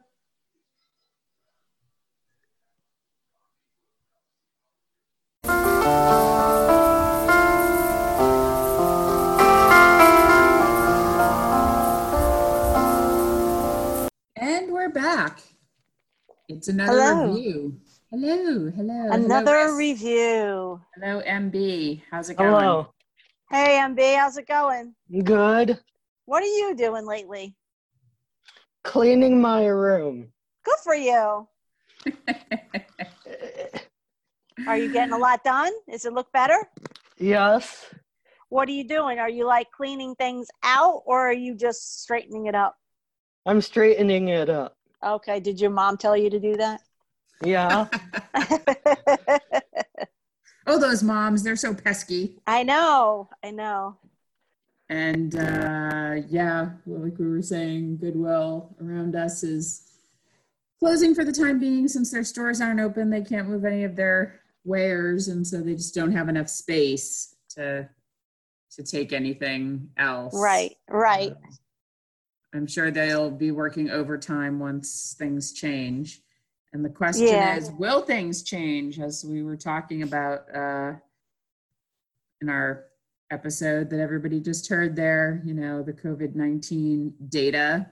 And 14.37 14.72
we're 14.72 14.90
back. 14.90 15.40
It's 16.48 16.68
another 16.68 17.02
Hello. 17.02 17.32
review. 17.35 17.80
Hello, 18.12 18.71
hello. 18.71 19.09
Another 19.11 19.66
hello, 19.66 19.77
review. 19.77 20.81
Hello, 20.95 21.21
MB. 21.27 22.03
How's 22.09 22.31
it 22.31 22.37
going? 22.37 22.51
Hello. 22.51 22.95
Hey, 23.51 23.81
MB, 23.83 24.16
how's 24.16 24.37
it 24.37 24.47
going? 24.47 24.95
Good. 25.25 25.81
What 26.27 26.40
are 26.45 26.47
you 26.47 26.77
doing 26.77 27.05
lately? 27.05 27.57
Cleaning 28.85 29.40
my 29.40 29.66
room. 29.66 30.29
Good 30.64 30.79
for 30.85 30.95
you. 30.95 31.49
Are 34.69 34.79
you 34.79 34.92
getting 34.92 35.12
a 35.12 35.19
lot 35.19 35.42
done? 35.42 35.73
Does 35.90 36.05
it 36.05 36.12
look 36.12 36.31
better? 36.33 36.59
Yes. 37.19 37.87
What 38.51 38.69
are 38.69 38.73
you 38.73 38.87
doing? 38.87 39.19
Are 39.19 39.29
you 39.29 39.47
like 39.47 39.73
cleaning 39.73 40.14
things 40.14 40.47
out 40.62 41.03
or 41.07 41.29
are 41.29 41.33
you 41.35 41.57
just 41.57 42.03
straightening 42.03 42.47
it 42.47 42.55
up? 42.55 42.77
I'm 43.47 43.61
straightening 43.61 44.29
it 44.29 44.49
up. 44.49 44.77
Okay, 45.05 45.40
did 45.40 45.61
your 45.61 45.71
mom 45.71 45.97
tell 45.97 46.16
you 46.16 46.31
to 46.31 46.38
do 46.38 46.55
that? 46.57 46.83
Yeah. 47.42 47.87
oh, 50.66 50.79
those 50.79 51.03
moms, 51.03 51.42
they're 51.42 51.57
so 51.57 51.75
pesky. 51.75 52.38
I 52.46 52.62
know, 52.62 53.29
I 53.42 53.51
know. 53.51 53.96
And 54.88 55.35
uh, 55.35 56.22
yeah, 56.29 56.70
well, 56.85 57.03
like 57.03 57.18
we 57.18 57.29
were 57.29 57.42
saying, 57.42 57.99
Goodwill 57.99 58.77
around 58.81 59.16
us 59.16 59.42
is 59.42 59.83
closing 60.79 61.14
for 61.14 61.25
the 61.25 61.33
time 61.33 61.59
being 61.59 61.88
since 61.88 62.11
their 62.11 62.25
stores 62.25 62.61
aren't 62.61 62.81
open. 62.81 63.11
They 63.11 63.22
can't 63.22 63.49
move 63.49 63.64
any 63.64 63.85
of 63.85 63.96
their 63.96 64.40
wares, 64.64 65.29
and 65.29 65.46
so 65.46 65.61
they 65.61 65.75
just 65.75 65.94
don't 65.94 66.12
have 66.12 66.29
enough 66.29 66.49
space 66.49 67.35
to 67.51 67.88
to 68.72 68.83
take 68.83 69.12
anything 69.12 69.88
else. 69.96 70.35
Right, 70.38 70.77
right. 70.88 71.33
Uh, 71.33 71.51
I'm 72.55 72.66
sure 72.66 72.90
they'll 72.90 73.31
be 73.31 73.51
working 73.51 73.90
overtime 73.90 74.59
once 74.59 75.14
things 75.18 75.53
change. 75.53 76.20
And 76.76 76.84
the 76.84 76.90
question 76.90 77.28
Yeah. 77.28 77.56
is, 77.56 77.70
will 77.70 78.02
things 78.02 78.42
change? 78.42 79.00
As 79.00 79.24
we 79.24 79.42
were 79.42 79.56
talking 79.56 80.02
about 80.02 80.44
uh, 80.54 80.92
in 82.42 82.50
our 82.50 82.84
episode 83.30 83.88
that 83.88 83.98
everybody 83.98 84.40
just 84.40 84.68
heard 84.68 84.94
there, 84.94 85.42
you 85.46 85.54
know, 85.54 85.82
the 85.82 85.94
COVID 85.94 86.34
19 86.34 87.14
data 87.30 87.88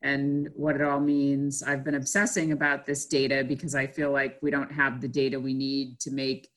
and 0.00 0.48
what 0.54 0.76
it 0.76 0.80
all 0.80 0.98
means. 0.98 1.62
I've 1.62 1.84
been 1.84 1.94
obsessing 1.94 2.52
about 2.52 2.86
this 2.86 3.04
data 3.04 3.44
because 3.44 3.74
I 3.74 3.86
feel 3.86 4.12
like 4.12 4.38
we 4.40 4.50
don't 4.50 4.72
have 4.72 5.02
the 5.02 5.08
data 5.08 5.38
we 5.38 5.52
need 5.52 6.00
to 6.00 6.10
make 6.10 6.48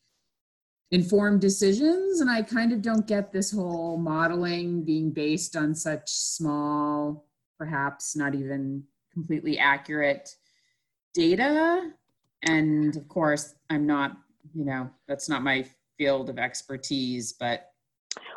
informed 0.92 1.42
decisions. 1.42 2.22
And 2.22 2.30
I 2.30 2.40
kind 2.40 2.72
of 2.72 2.80
don't 2.80 3.06
get 3.06 3.32
this 3.32 3.50
whole 3.52 3.98
modeling 3.98 4.82
being 4.82 5.10
based 5.10 5.56
on 5.56 5.74
such 5.74 6.08
small, 6.08 7.26
perhaps 7.58 8.16
not 8.16 8.34
even 8.34 8.84
completely 9.12 9.58
accurate 9.58 10.36
data. 11.14 11.90
And 12.42 12.96
of 12.96 13.08
course, 13.08 13.54
I'm 13.70 13.86
not, 13.86 14.16
you 14.54 14.64
know, 14.64 14.90
that's 15.08 15.28
not 15.28 15.42
my 15.42 15.66
field 15.96 16.28
of 16.28 16.38
expertise, 16.38 17.32
but 17.32 17.70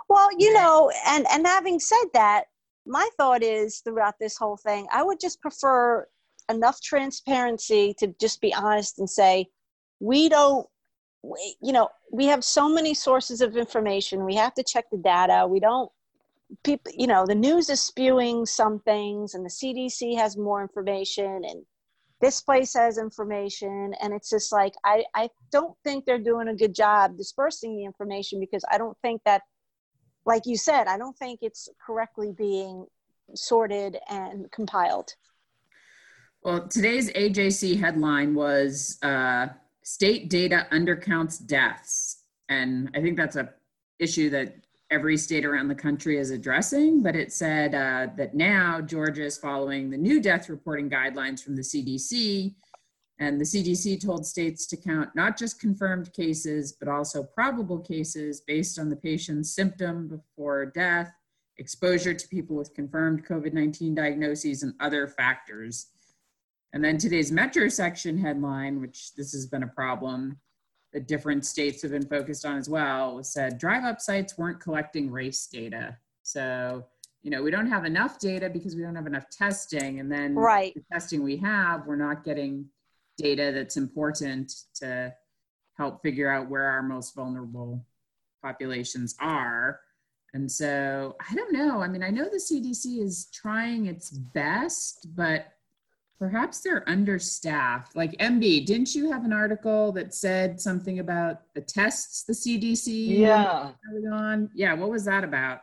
Well, 0.07 0.29
you 0.37 0.53
know, 0.53 0.91
and 1.07 1.25
and 1.29 1.45
having 1.45 1.79
said 1.79 2.05
that, 2.13 2.45
my 2.85 3.07
thought 3.17 3.43
is 3.43 3.79
throughout 3.79 4.15
this 4.19 4.37
whole 4.37 4.57
thing, 4.57 4.87
I 4.91 5.03
would 5.03 5.19
just 5.19 5.41
prefer 5.41 6.07
enough 6.49 6.81
transparency 6.81 7.93
to 7.99 8.15
just 8.19 8.39
be 8.39 8.53
honest 8.53 8.99
and 8.99 9.09
say, 9.09 9.47
we 9.99 10.29
don't, 10.29 10.65
we, 11.23 11.55
you 11.61 11.73
know, 11.73 11.89
we 12.11 12.25
have 12.27 12.43
so 12.43 12.69
many 12.69 12.93
sources 12.93 13.41
of 13.41 13.57
information. 13.57 14.23
We 14.23 14.35
have 14.35 14.53
to 14.53 14.63
check 14.63 14.85
the 14.89 14.97
data. 14.97 15.45
We 15.45 15.59
don't, 15.59 15.91
people, 16.63 16.93
you 16.95 17.07
know, 17.07 17.25
the 17.25 17.35
news 17.35 17.69
is 17.69 17.81
spewing 17.81 18.45
some 18.45 18.79
things, 18.79 19.33
and 19.33 19.45
the 19.45 19.49
CDC 19.49 20.17
has 20.17 20.37
more 20.37 20.61
information, 20.61 21.41
and 21.43 21.65
this 22.21 22.41
place 22.41 22.73
has 22.73 22.97
information, 22.97 23.93
and 24.01 24.13
it's 24.13 24.29
just 24.29 24.51
like 24.51 24.73
I 24.83 25.05
I 25.13 25.29
don't 25.51 25.75
think 25.83 26.05
they're 26.05 26.19
doing 26.19 26.47
a 26.47 26.55
good 26.55 26.73
job 26.73 27.17
dispersing 27.17 27.75
the 27.75 27.85
information 27.85 28.39
because 28.39 28.63
I 28.71 28.77
don't 28.77 28.97
think 29.01 29.21
that 29.25 29.41
like 30.25 30.45
you 30.45 30.57
said, 30.57 30.87
I 30.87 30.97
don't 30.97 31.17
think 31.17 31.39
it's 31.41 31.69
correctly 31.83 32.33
being 32.37 32.85
sorted 33.33 33.97
and 34.09 34.51
compiled. 34.51 35.13
Well, 36.43 36.67
today's 36.67 37.11
AJC 37.11 37.79
headline 37.79 38.35
was 38.35 38.97
uh, 39.01 39.47
state 39.83 40.29
data 40.29 40.67
undercounts 40.71 41.45
deaths. 41.45 42.23
And 42.49 42.89
I 42.93 43.01
think 43.01 43.17
that's 43.17 43.37
a 43.37 43.53
issue 43.99 44.29
that 44.31 44.66
every 44.89 45.17
state 45.17 45.45
around 45.45 45.67
the 45.67 45.75
country 45.75 46.17
is 46.17 46.31
addressing, 46.31 47.03
but 47.03 47.15
it 47.15 47.31
said 47.31 47.75
uh, 47.75 48.07
that 48.15 48.33
now 48.33 48.79
Georgia 48.81 49.25
is 49.25 49.37
following 49.37 49.89
the 49.89 49.97
new 49.97 50.21
death 50.21 50.49
reporting 50.49 50.89
guidelines 50.89 51.43
from 51.43 51.55
the 51.55 51.61
CDC. 51.61 52.55
And 53.19 53.39
the 53.39 53.45
CDC 53.45 53.99
told 54.03 54.25
states 54.25 54.67
to 54.67 54.77
count 54.77 55.09
not 55.15 55.37
just 55.37 55.59
confirmed 55.59 56.13
cases, 56.13 56.73
but 56.73 56.87
also 56.87 57.23
probable 57.23 57.79
cases 57.79 58.41
based 58.41 58.77
on 58.79 58.89
the 58.89 58.95
patient's 58.95 59.53
symptom 59.55 60.07
before 60.07 60.67
death, 60.67 61.11
exposure 61.57 62.13
to 62.13 62.27
people 62.27 62.55
with 62.55 62.75
confirmed 62.75 63.25
COVID 63.25 63.53
19 63.53 63.95
diagnoses, 63.95 64.63
and 64.63 64.73
other 64.79 65.07
factors. 65.07 65.87
And 66.73 66.83
then 66.83 66.97
today's 66.97 67.31
Metro 67.31 67.69
section 67.69 68.17
headline, 68.17 68.79
which 68.79 69.15
this 69.15 69.33
has 69.33 69.47
been 69.47 69.63
a 69.63 69.67
problem 69.67 70.37
that 70.93 71.07
different 71.07 71.45
states 71.45 71.81
have 71.81 71.91
been 71.91 72.05
focused 72.07 72.45
on 72.45 72.57
as 72.57 72.69
well, 72.69 73.23
said 73.23 73.57
drive 73.57 73.83
up 73.83 73.99
sites 73.99 74.37
weren't 74.37 74.59
collecting 74.59 75.11
race 75.11 75.47
data. 75.47 75.97
So, 76.23 76.85
you 77.23 77.31
know, 77.31 77.43
we 77.43 77.51
don't 77.51 77.67
have 77.67 77.85
enough 77.85 78.19
data 78.19 78.49
because 78.49 78.75
we 78.75 78.81
don't 78.81 78.95
have 78.95 79.07
enough 79.07 79.29
testing. 79.29 79.99
And 79.99 80.11
then 80.11 80.35
Right. 80.35 80.73
the 80.73 80.83
testing 80.91 81.23
we 81.23 81.37
have, 81.37 81.85
we're 81.85 81.95
not 81.97 82.23
getting 82.23 82.69
data 83.17 83.51
that's 83.53 83.77
important 83.77 84.53
to 84.75 85.13
help 85.77 86.01
figure 86.01 86.31
out 86.31 86.49
where 86.49 86.63
our 86.63 86.81
most 86.83 87.15
vulnerable 87.15 87.85
populations 88.41 89.15
are. 89.19 89.79
And 90.33 90.51
so 90.51 91.15
I 91.29 91.33
don't 91.35 91.53
know. 91.53 91.81
I 91.81 91.87
mean, 91.87 92.03
I 92.03 92.09
know 92.09 92.25
the 92.25 92.39
CDC 92.39 92.99
is 93.01 93.27
trying 93.33 93.87
its 93.87 94.11
best, 94.11 95.07
but 95.15 95.47
perhaps 96.19 96.61
they're 96.61 96.87
understaffed. 96.89 97.95
Like 97.95 98.11
MB, 98.17 98.65
didn't 98.65 98.95
you 98.95 99.11
have 99.11 99.25
an 99.25 99.33
article 99.33 99.91
that 99.93 100.13
said 100.13 100.59
something 100.59 100.99
about 100.99 101.41
the 101.53 101.61
tests 101.61 102.23
the 102.23 102.33
CDC 102.33 103.19
Yeah, 103.19 103.71
on? 104.11 104.49
Yeah, 104.53 104.73
what 104.73 104.89
was 104.89 105.05
that 105.05 105.23
about? 105.23 105.61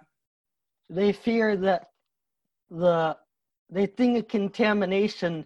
they 0.90 1.12
fear 1.12 1.56
that 1.56 1.88
the 2.70 3.16
they 3.70 3.86
think 3.86 4.28
contamination 4.28 5.44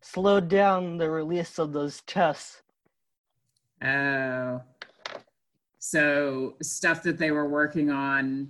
slowed 0.00 0.48
down 0.48 0.96
the 0.96 1.08
release 1.08 1.58
of 1.58 1.72
those 1.72 2.00
tests. 2.02 2.62
Oh. 3.84 4.62
So 5.78 6.54
stuff 6.62 7.02
that 7.02 7.18
they 7.18 7.30
were 7.30 7.48
working 7.48 7.90
on 7.90 8.48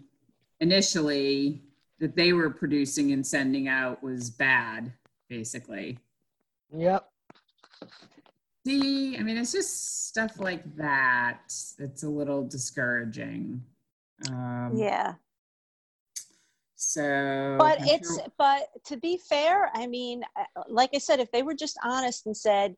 initially 0.61 1.63
that 1.99 2.15
they 2.15 2.33
were 2.33 2.51
producing 2.51 3.13
and 3.13 3.27
sending 3.27 3.69
out 3.69 4.03
was 4.03 4.31
bad, 4.31 4.93
basically. 5.29 5.99
Yep. 6.77 7.09
See, 8.67 9.17
I 9.17 9.23
mean, 9.23 9.37
it's 9.37 9.53
just 9.53 10.09
stuff 10.09 10.41
like 10.41 10.65
that 10.77 11.41
It's 11.79 12.03
a 12.03 12.09
little 12.09 12.43
discouraging. 12.47 13.63
Um, 14.29 14.73
Yeah. 14.75 15.15
So, 16.79 17.57
but 17.59 17.81
I'm 17.81 17.89
it's 17.89 18.17
sure- 18.17 18.27
but 18.39 18.69
to 18.85 18.99
be 18.99 19.19
fair 19.29 19.71
i 19.75 19.87
mean 19.87 20.23
uh, 20.39 20.63
like 20.69 20.91
i 20.95 20.99
said 20.99 21.21
if 21.21 21.31
they 21.33 21.43
were 21.43 21.55
just 21.55 21.79
honest 21.83 22.27
and 22.27 22.37
said 22.37 22.77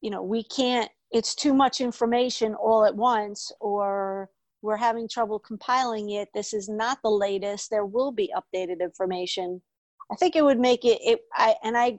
you 0.00 0.10
know 0.10 0.22
we 0.22 0.42
can't 0.42 0.90
it's 1.12 1.34
too 1.36 1.54
much 1.54 1.80
information 1.80 2.54
all 2.56 2.84
at 2.84 2.94
once 2.94 3.52
or 3.60 4.28
we're 4.60 4.76
having 4.76 5.06
trouble 5.08 5.38
compiling 5.38 6.10
it 6.10 6.28
this 6.34 6.52
is 6.52 6.68
not 6.68 6.98
the 7.02 7.10
latest 7.10 7.70
there 7.70 7.86
will 7.86 8.10
be 8.10 8.32
updated 8.36 8.80
information 8.80 9.62
i 10.12 10.16
think 10.16 10.36
it 10.36 10.44
would 10.44 10.60
make 10.60 10.84
it 10.84 10.98
it 11.02 11.20
i 11.36 11.54
and 11.62 11.76
i 11.76 11.96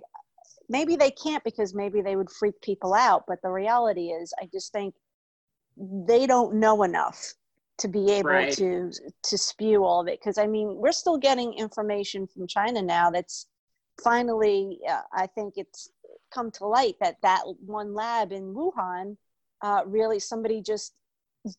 maybe 0.70 0.96
they 0.96 1.12
can't 1.12 1.44
because 1.44 1.74
maybe 1.74 2.02
they 2.02 2.16
would 2.16 2.30
freak 2.30 2.60
people 2.62 2.94
out 2.94 3.24
but 3.28 3.42
the 3.42 3.50
reality 3.50 4.08
is 4.10 4.34
i 4.42 4.48
just 4.54 4.72
think 4.72 4.94
they 5.78 6.26
don't 6.28 6.56
know 6.56 6.84
enough 6.84 7.34
to 7.78 7.88
be 7.88 8.12
able 8.12 8.30
Right. 8.30 8.54
to 8.54 8.92
to 9.24 9.38
spew 9.38 9.84
all 9.84 10.02
of 10.02 10.08
it 10.08 10.20
because 10.20 10.38
i 10.38 10.46
mean 10.48 10.76
we're 10.76 10.92
still 10.92 11.18
getting 11.18 11.54
information 11.54 12.28
from 12.28 12.48
china 12.48 12.82
now 12.82 13.10
that's 13.10 13.48
finally 14.04 14.80
uh, 14.90 15.02
i 15.14 15.28
think 15.28 15.56
it's 15.58 15.90
come 16.34 16.52
to 16.52 16.66
light 16.66 16.96
that 17.00 17.18
that 17.22 17.42
one 17.66 17.94
lab 17.94 18.32
in 18.32 18.54
wuhan 18.54 19.18
uh, 19.62 19.82
really 19.86 20.20
somebody 20.20 20.62
just 20.62 20.94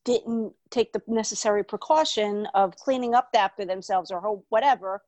didn't 0.04 0.52
take 0.70 0.92
the 0.92 1.02
necessary 1.06 1.62
precaution 1.62 2.46
of 2.54 2.74
cleaning 2.76 3.14
up 3.14 3.28
after 3.34 3.64
themselves 3.64 4.10
or 4.10 4.42
whatever 4.48 5.02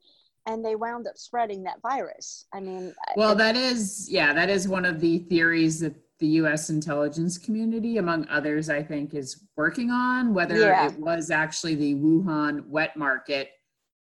and 0.47 0.65
they 0.65 0.77
wound 0.77 1.07
up 1.07 1.19
spreading 1.19 1.63
that 1.65 1.81
virus 1.83 2.47
i 2.55 2.61
mean 2.61 2.95
well, 3.17 3.35
that 3.35 3.57
is, 3.57 4.09
yeah, 4.11 4.33
that 4.35 4.51
is 4.51 4.69
one 4.69 4.85
of 4.85 5.01
the 5.01 5.19
theories 5.21 5.81
that 5.81 5.95
the 6.19 6.27
US 6.43 6.71
intelligence 6.71 7.37
community, 7.39 7.97
among 7.99 8.27
others, 8.29 8.69
I 8.71 8.83
think, 8.83 9.15
is 9.15 9.43
working 9.57 9.91
on 9.91 10.33
whether 10.35 10.57
Yeah. 10.59 10.89
it 10.89 10.99
was 10.99 11.31
actually 11.31 11.75
the 11.75 11.95
Wuhan 11.95 12.67
wet 12.69 12.97
market, 12.97 13.51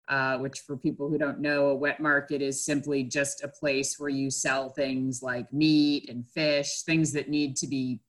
uh, 0.09 0.37
which, 0.39 0.59
for 0.59 0.75
people 0.77 1.09
who 1.09 1.17
don't 1.17 1.39
know, 1.39 1.67
a 1.67 1.75
wet 1.75 1.99
market 1.99 2.41
is 2.41 2.65
simply 2.65 3.03
just 3.03 3.43
a 3.43 3.47
place 3.47 3.97
where 3.99 4.09
you 4.09 4.29
sell 4.29 4.69
things 4.69 5.21
like 5.21 5.51
meat 5.53 6.09
and 6.09 6.27
fish, 6.29 6.83
things 6.83 7.11
that 7.13 7.29
need 7.29 7.55
to 7.57 7.67
be 7.67 8.01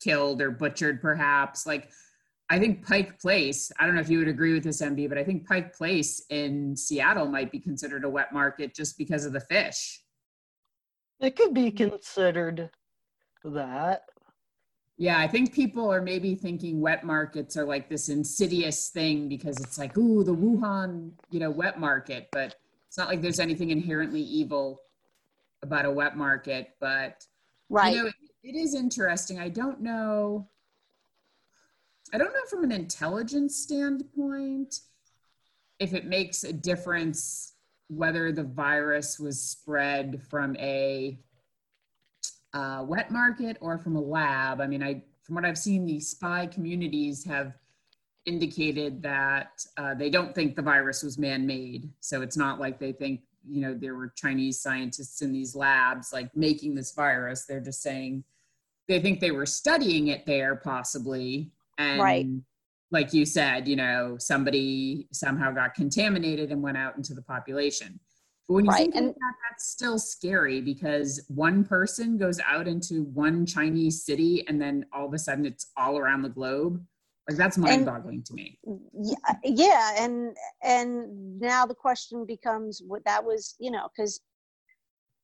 killed 0.00 0.40
or 0.42 0.50
butchered, 0.50 1.00
perhaps. 1.00 1.66
Like, 1.66 1.90
I 2.54 2.58
think 2.60 2.86
Pike 2.86 3.20
Place, 3.20 3.72
I 3.80 3.84
don't 3.84 3.96
know 3.96 4.00
if 4.00 4.08
you 4.08 4.18
would 4.18 4.28
agree 4.28 4.52
with 4.52 4.62
this, 4.62 4.80
MB, 4.80 5.08
but 5.08 5.18
I 5.18 5.24
think 5.24 5.44
Pike 5.44 5.74
Place 5.76 6.24
in 6.30 6.76
Seattle 6.76 7.26
might 7.26 7.50
be 7.50 7.58
considered 7.58 8.04
a 8.04 8.08
wet 8.08 8.32
market 8.32 8.72
just 8.72 8.96
because 8.96 9.24
of 9.24 9.32
the 9.32 9.40
fish. 9.40 10.00
It 11.18 11.34
could 11.34 11.52
be 11.52 11.72
considered 11.72 12.70
that. 13.42 14.02
Yeah, 14.96 15.18
I 15.18 15.26
think 15.26 15.52
people 15.52 15.92
are 15.92 16.00
maybe 16.00 16.36
thinking 16.36 16.80
wet 16.80 17.02
markets 17.02 17.56
are 17.56 17.64
like 17.64 17.88
this 17.88 18.08
insidious 18.08 18.90
thing 18.90 19.28
because 19.28 19.58
it's 19.58 19.76
like, 19.76 19.98
ooh, 19.98 20.22
the 20.22 20.32
Wuhan, 20.32 21.10
you 21.32 21.40
know, 21.40 21.50
wet 21.50 21.80
market, 21.80 22.28
but 22.30 22.54
it's 22.86 22.96
not 22.96 23.08
like 23.08 23.20
there's 23.20 23.40
anything 23.40 23.70
inherently 23.70 24.22
evil 24.22 24.80
about 25.64 25.86
a 25.86 25.90
wet 25.90 26.16
market. 26.16 26.68
But 26.78 27.26
right 27.68 27.96
you 27.96 28.02
know, 28.04 28.08
it, 28.08 28.14
it 28.44 28.54
is 28.54 28.76
interesting. 28.76 29.40
I 29.40 29.48
don't 29.48 29.80
know. 29.80 30.48
I 32.12 32.18
don't 32.18 32.32
know 32.32 32.44
from 32.48 32.64
an 32.64 32.72
intelligence 32.72 33.56
standpoint 33.56 34.80
if 35.78 35.94
it 35.94 36.06
makes 36.06 36.44
a 36.44 36.52
difference 36.52 37.54
whether 37.88 38.32
the 38.32 38.44
virus 38.44 39.18
was 39.18 39.40
spread 39.40 40.22
from 40.22 40.56
a 40.56 41.18
uh, 42.52 42.84
wet 42.86 43.10
market 43.10 43.56
or 43.60 43.78
from 43.78 43.96
a 43.96 44.00
lab. 44.00 44.60
I 44.60 44.66
mean, 44.66 44.82
I 44.82 45.02
from 45.22 45.36
what 45.36 45.44
I've 45.44 45.58
seen, 45.58 45.86
the 45.86 46.00
spy 46.00 46.46
communities 46.46 47.24
have 47.24 47.54
indicated 48.26 49.02
that 49.02 49.64
uh, 49.76 49.94
they 49.94 50.10
don't 50.10 50.34
think 50.34 50.54
the 50.54 50.62
virus 50.62 51.02
was 51.02 51.18
man-made. 51.18 51.90
So 52.00 52.22
it's 52.22 52.36
not 52.36 52.60
like 52.60 52.78
they 52.78 52.92
think 52.92 53.20
you 53.46 53.60
know 53.60 53.74
there 53.74 53.94
were 53.94 54.12
Chinese 54.16 54.60
scientists 54.60 55.20
in 55.22 55.32
these 55.32 55.54
labs 55.54 56.12
like 56.12 56.34
making 56.36 56.74
this 56.74 56.92
virus. 56.92 57.44
They're 57.44 57.60
just 57.60 57.82
saying 57.82 58.24
they 58.88 59.00
think 59.00 59.20
they 59.20 59.30
were 59.30 59.46
studying 59.46 60.08
it 60.08 60.26
there 60.26 60.56
possibly, 60.56 61.50
and 61.78 62.00
Right. 62.00 62.26
like 62.90 63.12
you 63.12 63.24
said, 63.26 63.66
you 63.68 63.76
know, 63.76 64.16
somebody 64.18 65.08
somehow 65.12 65.52
got 65.52 65.74
contaminated 65.74 66.52
and 66.52 66.62
went 66.62 66.76
out 66.76 66.96
into 66.96 67.14
the 67.14 67.22
population. 67.22 67.98
But 68.46 68.54
when 68.54 68.64
you 68.66 68.70
Right, 68.70 68.78
think 68.78 68.94
and- 68.94 69.04
about 69.06 69.16
that, 69.20 69.34
that's 69.50 69.66
still 69.66 69.98
scary 69.98 70.60
because 70.60 71.24
one 71.28 71.64
person 71.64 72.18
goes 72.18 72.38
out 72.40 72.68
into 72.68 73.04
one 73.04 73.46
Chinese 73.46 74.04
city 74.04 74.46
and 74.48 74.60
then 74.60 74.84
all 74.92 75.06
of 75.06 75.14
a 75.14 75.18
sudden 75.18 75.46
it's 75.46 75.72
all 75.76 75.98
around 75.98 76.22
the 76.22 76.28
globe. 76.28 76.84
Like 77.26 77.38
that's 77.38 77.56
mind 77.56 77.86
boggling 77.86 78.22
to 78.24 78.34
me. 78.34 78.58
yeah, 78.92 79.14
yeah 79.44 79.94
and 80.04 80.36
and 80.62 81.40
now 81.40 81.64
the 81.64 81.74
question 81.74 82.26
becomes 82.26 82.82
what 82.86 83.02
that 83.06 83.24
was 83.24 83.54
you 83.58 83.70
know 83.70 83.88
because 83.96 84.20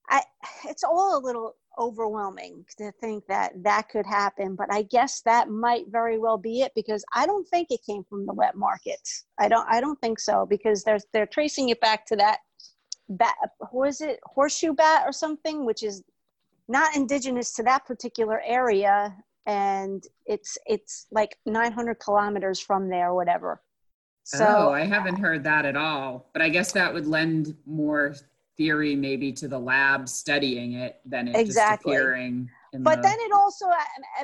i 0.09 0.23
it's 0.65 0.83
all 0.83 1.19
a 1.19 1.21
little 1.21 1.57
overwhelming 1.79 2.65
to 2.77 2.93
think 3.01 3.25
that 3.27 3.53
that 3.63 3.89
could 3.89 4.07
happen 4.07 4.55
but 4.57 4.73
i 4.73 4.83
guess 4.83 5.23
that 5.23 5.49
might 5.49 5.85
very 5.89 6.19
well 6.19 6.37
be 6.37 6.63
it 6.63 6.73
because 6.75 7.05
i 7.15 7.25
don't 7.27 7.49
think 7.49 7.69
it 7.71 7.81
came 7.87 8.05
from 8.05 8.27
the 8.27 8.33
wet 8.35 8.57
markets 8.57 9.25
i 9.39 9.49
don't 9.49 9.67
i 9.69 9.81
don't 9.81 10.01
think 10.01 10.19
so 10.19 10.47
because 10.47 10.83
they're 10.83 10.99
they're 11.13 11.27
tracing 11.27 11.69
it 11.69 11.81
back 11.81 12.05
to 12.05 12.17
that 12.17 12.39
bat 13.09 13.35
was 13.73 14.01
it 14.01 14.19
horseshoe 14.25 14.73
bat 14.73 15.03
or 15.07 15.13
something 15.13 15.65
which 15.65 15.83
is 15.83 16.03
not 16.69 16.95
indigenous 16.97 17.53
to 17.53 17.63
that 17.63 17.85
particular 17.87 18.41
area 18.45 19.15
and 19.47 20.05
it's 20.27 20.59
it's 20.67 21.07
like 21.11 21.37
900 21.47 21.95
kilometers 21.95 22.61
from 22.61 22.89
there 22.89 23.15
whatever 23.15 23.61
so 24.25 24.47
oh, 24.47 24.73
I 24.73 24.85
haven't 24.85 25.17
heard 25.17 25.43
that 25.45 25.65
at 25.65 25.77
all. 25.77 26.31
But 26.33 26.43
I 26.43 26.49
guess 26.49 26.73
that 26.73 26.93
would 26.95 27.07
lend 27.07 27.57
more 27.67 28.15
theory 28.61 28.95
maybe 28.95 29.33
to 29.33 29.49
the 29.49 29.59
lab 29.59 30.07
studying 30.07 30.75
it 30.75 31.01
than 31.07 31.29
it 31.29 31.35
Exactly. 31.35 31.93
just 31.95 32.03
appearing 32.03 32.51
in 32.75 32.83
but 32.83 32.97
the, 32.97 33.03
then 33.09 33.17
it 33.21 33.33
also 33.33 33.65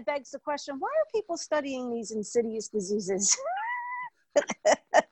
begs 0.04 0.30
the 0.30 0.38
question 0.38 0.76
why 0.78 0.88
are 0.88 1.08
people 1.18 1.38
studying 1.38 1.90
these 1.90 2.10
insidious 2.10 2.68
diseases 2.68 3.34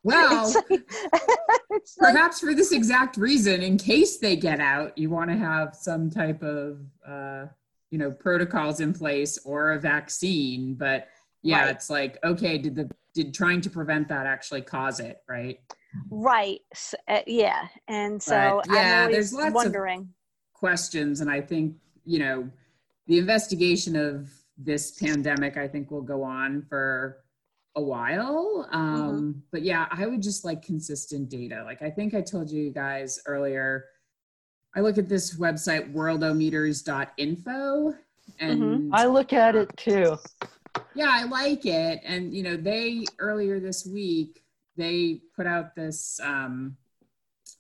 Well, 0.03 0.47
It's 0.47 0.55
like- 0.71 0.83
it's 1.71 1.97
like- 1.99 2.13
perhaps 2.13 2.39
for 2.41 2.53
this 2.55 2.73
exact 2.73 3.17
reason, 3.17 3.63
in 3.63 3.79
case 3.79 4.19
they 4.19 4.37
get 4.37 4.61
out, 4.61 4.99
you 4.99 5.09
want 5.09 5.31
to 5.31 5.37
have 5.37 5.75
some 5.75 6.11
type 6.11 6.43
of, 6.43 6.81
uh, 7.09 7.47
you 7.91 7.97
know, 7.97 8.11
protocols 8.11 8.81
in 8.81 8.93
place 8.93 9.39
or 9.47 9.73
a 9.73 9.81
vaccine. 9.81 10.75
But 10.75 11.09
yeah, 11.43 11.63
Right. 11.63 11.71
it's 11.75 11.89
like, 11.89 12.19
okay, 12.23 12.59
did 12.59 12.75
the 12.75 12.91
did 13.15 13.33
trying 13.33 13.63
to 13.63 13.71
prevent 13.71 14.09
that 14.09 14.27
actually 14.27 14.61
cause 14.61 15.01
it, 15.01 15.23
right? 15.27 15.59
Right. 16.11 16.61
S- 16.73 16.95
uh, 17.09 17.21
yeah. 17.27 17.67
And 17.89 18.23
so 18.23 18.61
But, 18.67 18.75
yeah, 18.75 19.05
I'm 19.07 19.13
there's 19.13 19.33
always 19.33 19.53
lots 19.53 19.67
of- 19.67 19.73
wondering. 19.73 20.09
questions 20.55 21.21
and 21.21 21.31
i 21.31 21.41
think 21.41 21.77
you 22.07 22.19
know 22.19 22.49
the 23.07 23.19
investigation 23.19 23.95
of 23.97 24.31
this 24.57 24.93
pandemic 24.93 25.57
i 25.59 25.69
think 25.69 25.91
will 25.91 26.01
go 26.15 26.23
on 26.23 26.63
for 26.71 27.19
a 27.77 27.83
while 27.83 28.67
um 28.73 29.43
but 29.53 29.63
yeah 29.63 29.87
i 29.91 30.07
would 30.07 30.23
just 30.23 30.43
like 30.45 30.63
consistent 30.63 31.29
data 31.29 31.63
like 31.67 31.83
i 31.83 31.91
think 31.91 32.15
i 32.15 32.21
told 32.23 32.49
you 32.51 32.71
guys 32.71 33.21
earlier 33.27 33.85
i 34.75 34.81
look 34.81 34.97
at 34.97 35.07
this 35.09 35.37
website 35.39 35.93
worldometers.info 35.93 37.95
and 38.41 38.91
I 38.95 39.05
look 39.07 39.33
at 39.35 39.55
it 39.55 39.69
too. 39.77 40.17
yeah 40.95 41.11
i 41.11 41.25
like 41.25 41.67
it 41.67 42.01
and 42.05 42.33
you 42.33 42.43
know 42.43 42.57
they 42.57 43.05
earlier 43.19 43.61
this 43.61 43.85
week 43.87 44.41
they 44.77 45.21
put 45.35 45.47
out 45.47 45.75
this 45.75 46.21
um 46.23 46.77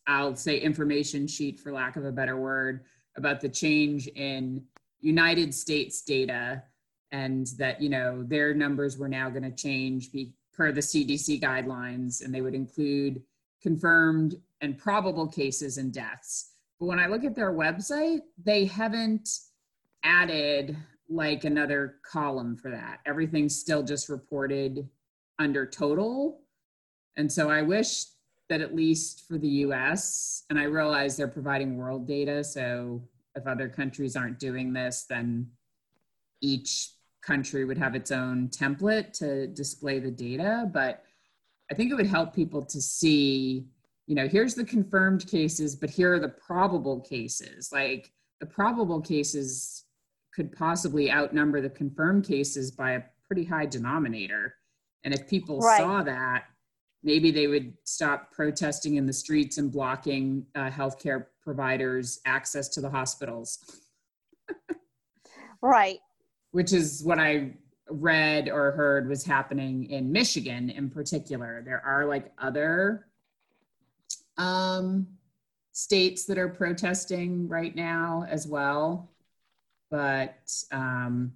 i'll 0.06 0.36
say 0.36 0.58
information 0.58 1.26
sheet 1.26 1.60
for 1.60 1.72
lack 1.72 1.96
of 1.96 2.04
a 2.04 2.12
better 2.12 2.36
word 2.36 2.84
about 3.16 3.40
the 3.40 3.48
change 3.48 4.06
in 4.08 4.62
united 5.00 5.54
states 5.54 6.02
data 6.02 6.62
and 7.12 7.48
that 7.58 7.80
you 7.80 7.88
know 7.88 8.22
their 8.22 8.54
numbers 8.54 8.98
were 8.98 9.08
now 9.08 9.28
going 9.30 9.42
to 9.42 9.50
change 9.50 10.10
be, 10.12 10.32
per 10.52 10.72
the 10.72 10.80
cdc 10.80 11.40
guidelines 11.40 12.24
and 12.24 12.34
they 12.34 12.40
would 12.40 12.54
include 12.54 13.22
confirmed 13.62 14.36
and 14.60 14.78
probable 14.78 15.26
cases 15.26 15.78
and 15.78 15.92
deaths 15.92 16.52
but 16.80 16.86
when 16.86 16.98
i 16.98 17.06
look 17.06 17.24
at 17.24 17.34
their 17.34 17.52
website 17.52 18.20
they 18.42 18.64
haven't 18.64 19.28
added 20.04 20.76
like 21.08 21.44
another 21.44 21.96
column 22.04 22.56
for 22.56 22.70
that. 22.70 23.00
Everything's 23.06 23.58
still 23.58 23.82
just 23.82 24.08
reported 24.08 24.88
under 25.38 25.66
total. 25.66 26.40
And 27.16 27.30
so 27.30 27.50
I 27.50 27.62
wish 27.62 28.04
that 28.48 28.60
at 28.60 28.74
least 28.74 29.26
for 29.26 29.38
the 29.38 29.48
US, 29.48 30.44
and 30.50 30.58
I 30.58 30.64
realize 30.64 31.16
they're 31.16 31.28
providing 31.28 31.76
world 31.76 32.06
data. 32.06 32.44
So 32.44 33.02
if 33.34 33.46
other 33.46 33.68
countries 33.68 34.16
aren't 34.16 34.38
doing 34.38 34.72
this, 34.72 35.06
then 35.08 35.50
each 36.40 36.90
country 37.22 37.64
would 37.64 37.78
have 37.78 37.94
its 37.94 38.10
own 38.10 38.48
template 38.48 39.12
to 39.14 39.46
display 39.46 39.98
the 39.98 40.10
data. 40.10 40.70
But 40.72 41.02
I 41.70 41.74
think 41.74 41.90
it 41.90 41.94
would 41.94 42.06
help 42.06 42.34
people 42.34 42.62
to 42.66 42.80
see, 42.80 43.66
you 44.06 44.14
know, 44.14 44.28
here's 44.28 44.54
the 44.54 44.64
confirmed 44.64 45.26
cases, 45.26 45.74
but 45.74 45.88
here 45.88 46.12
are 46.12 46.18
the 46.20 46.28
probable 46.28 47.00
cases. 47.00 47.70
Like 47.72 48.12
the 48.40 48.46
probable 48.46 49.00
cases 49.00 49.84
could 50.34 50.52
possibly 50.52 51.10
outnumber 51.10 51.60
the 51.62 51.70
confirmed 51.70 52.26
cases 52.26 52.70
by 52.70 52.92
a 52.92 53.02
pretty 53.26 53.44
high 53.44 53.66
denominator. 53.66 54.56
And 55.04 55.14
if 55.14 55.26
people 55.28 55.60
Right. 55.60 55.78
saw 55.78 56.02
that, 56.02 56.44
maybe 57.04 57.30
they 57.30 57.46
would 57.46 57.74
stop 57.84 58.32
protesting 58.32 58.96
in 58.96 59.06
the 59.06 59.12
streets 59.12 59.58
and 59.58 59.70
blocking 59.70 60.46
uh, 60.54 60.70
healthcare 60.70 61.26
providers' 61.42 62.20
access 62.24 62.68
to 62.70 62.80
the 62.80 62.90
hospitals, 62.90 63.58
Right. 65.62 66.00
which 66.50 66.72
is 66.72 67.02
what 67.04 67.18
I 67.18 67.52
read 67.90 68.48
or 68.48 68.72
heard 68.72 69.08
was 69.08 69.24
happening 69.24 69.90
in 69.90 70.10
Michigan 70.10 70.70
in 70.70 70.88
particular. 70.88 71.62
There 71.64 71.82
are 71.84 72.06
like 72.06 72.32
other 72.38 73.06
um, 74.38 75.06
states 75.72 76.24
that 76.24 76.38
are 76.38 76.48
protesting 76.48 77.46
right 77.48 77.76
now 77.76 78.24
as 78.28 78.46
well. 78.46 79.10
But 79.90 80.50
um, 80.72 81.34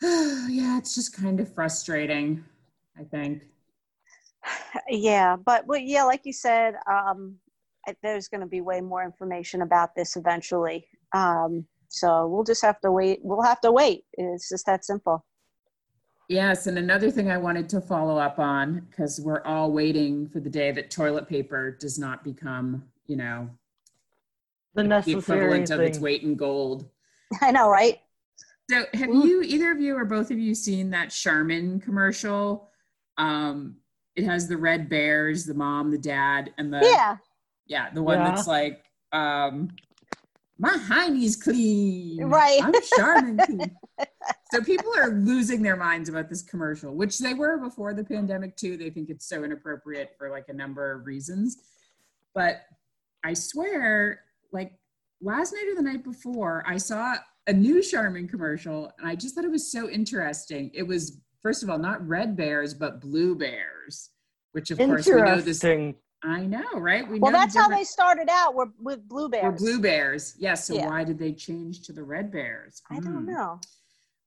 yeah, 0.02 0.78
it's 0.78 0.94
just 0.94 1.16
kind 1.16 1.40
of 1.40 1.52
frustrating, 1.52 2.44
I 2.98 3.04
think. 3.04 3.42
Yeah, 4.88 5.36
but 5.36 5.66
well, 5.66 5.78
yeah, 5.78 6.04
like 6.04 6.20
you 6.24 6.32
said, 6.32 6.74
um, 6.90 7.36
there's 8.02 8.28
going 8.28 8.42
to 8.42 8.46
be 8.46 8.60
way 8.60 8.80
more 8.80 9.02
information 9.02 9.62
about 9.62 9.94
this 9.94 10.16
eventually. 10.16 10.86
Um, 11.14 11.66
so 11.88 12.26
we'll 12.26 12.44
just 12.44 12.62
have 12.62 12.80
to 12.80 12.92
wait. 12.92 13.20
We'll 13.22 13.42
have 13.42 13.60
to 13.62 13.72
wait. 13.72 14.04
It's 14.12 14.48
just 14.48 14.66
that 14.66 14.84
simple. 14.84 15.24
Yes, 16.28 16.66
and 16.66 16.78
another 16.78 17.10
thing 17.10 17.30
I 17.30 17.38
wanted 17.38 17.68
to 17.70 17.80
follow 17.80 18.18
up 18.18 18.38
on 18.38 18.86
because 18.90 19.20
we're 19.20 19.42
all 19.44 19.72
waiting 19.72 20.28
for 20.28 20.40
the 20.40 20.50
day 20.50 20.72
that 20.72 20.90
toilet 20.90 21.28
paper 21.28 21.76
does 21.78 21.98
not 21.98 22.24
become, 22.24 22.84
you 23.06 23.16
know, 23.16 23.50
The 24.74 24.82
the 24.82 24.88
necessary 24.88 25.18
equivalent 25.20 25.70
of 25.70 25.80
its 25.80 25.98
weight 25.98 26.22
in 26.22 26.34
gold. 26.34 26.88
I 27.42 27.50
know, 27.50 27.68
right? 27.68 28.00
So, 28.70 28.84
have 28.94 29.10
you 29.10 29.42
either 29.42 29.70
of 29.70 29.80
you 29.80 29.96
or 29.96 30.06
both 30.06 30.30
of 30.30 30.38
you 30.38 30.54
seen 30.54 30.90
that 30.90 31.10
Charmin 31.10 31.80
commercial? 31.80 32.70
Um, 33.18 33.76
it 34.16 34.24
has 34.24 34.48
the 34.48 34.56
red 34.56 34.88
bears, 34.88 35.44
the 35.44 35.54
mom, 35.54 35.90
the 35.90 35.98
dad, 35.98 36.52
and 36.58 36.72
the 36.72 36.80
Yeah. 36.82 37.16
yeah, 37.66 37.90
the 37.90 38.02
one 38.02 38.18
Yeah. 38.18 38.28
that's 38.30 38.46
like, 38.46 38.84
um, 39.12 39.70
my 40.58 40.76
hiney's 40.88 41.36
clean. 41.36 42.24
Right. 42.24 42.62
I'm 42.62 42.72
Charmin 42.96 43.38
clean. 43.38 43.76
so 44.52 44.62
people 44.62 44.92
are 44.96 45.10
losing 45.10 45.62
their 45.62 45.76
minds 45.76 46.08
about 46.08 46.28
this 46.28 46.42
commercial, 46.42 46.94
which 46.94 47.18
they 47.18 47.34
were 47.34 47.58
before 47.58 47.92
the 47.92 48.04
pandemic 48.04 48.56
too. 48.56 48.76
They 48.76 48.90
think 48.90 49.10
it's 49.10 49.26
so 49.26 49.42
inappropriate 49.42 50.14
for 50.16 50.30
like 50.30 50.48
a 50.48 50.52
number 50.52 50.92
of 50.92 51.06
reasons. 51.06 51.56
But 52.34 52.62
I 53.24 53.34
swear, 53.34 54.20
like 54.52 54.72
last 55.20 55.52
night 55.52 55.66
or 55.68 55.74
the 55.74 55.82
night 55.82 56.04
before, 56.04 56.62
I 56.66 56.76
saw 56.76 57.16
a 57.48 57.52
new 57.52 57.82
Charmin 57.82 58.28
commercial 58.28 58.92
and 58.98 59.08
I 59.08 59.16
just 59.16 59.34
thought 59.34 59.44
it 59.44 59.50
was 59.50 59.70
so 59.70 59.90
interesting. 59.90 60.70
It 60.72 60.84
was, 60.84 61.20
first 61.44 61.62
of 61.62 61.68
all, 61.70 61.78
not 61.78 62.04
red 62.08 62.36
bears, 62.36 62.72
but 62.74 63.00
blue 63.00 63.36
bears, 63.36 64.10
which 64.52 64.70
of 64.72 64.78
course 64.78 65.06
we 65.06 65.12
know 65.20 65.40
this. 65.40 65.60
thing. 65.60 65.94
I 66.24 66.46
know, 66.46 66.64
right? 66.78 67.06
We 67.06 67.18
Well, 67.20 67.30
know 67.30 67.38
the 67.38 67.42
that's 67.44 67.54
how 67.56 67.68
they 67.68 67.84
started 67.84 68.28
out. 68.30 68.54
Were 68.54 68.70
with 68.80 69.06
blue 69.06 69.28
bears. 69.28 69.44
or 69.44 69.52
blue 69.52 69.78
bears. 69.78 70.34
Yes. 70.38 70.66
So 70.66 70.74
Yeah. 70.74 70.86
why 70.88 71.04
did 71.04 71.18
they 71.18 71.32
change 71.34 71.82
to 71.82 71.92
the 71.92 72.02
red 72.02 72.32
bears? 72.32 72.80
I 72.90 72.98
don't 72.98 73.24
Hmm. 73.26 73.32
know. 73.32 73.60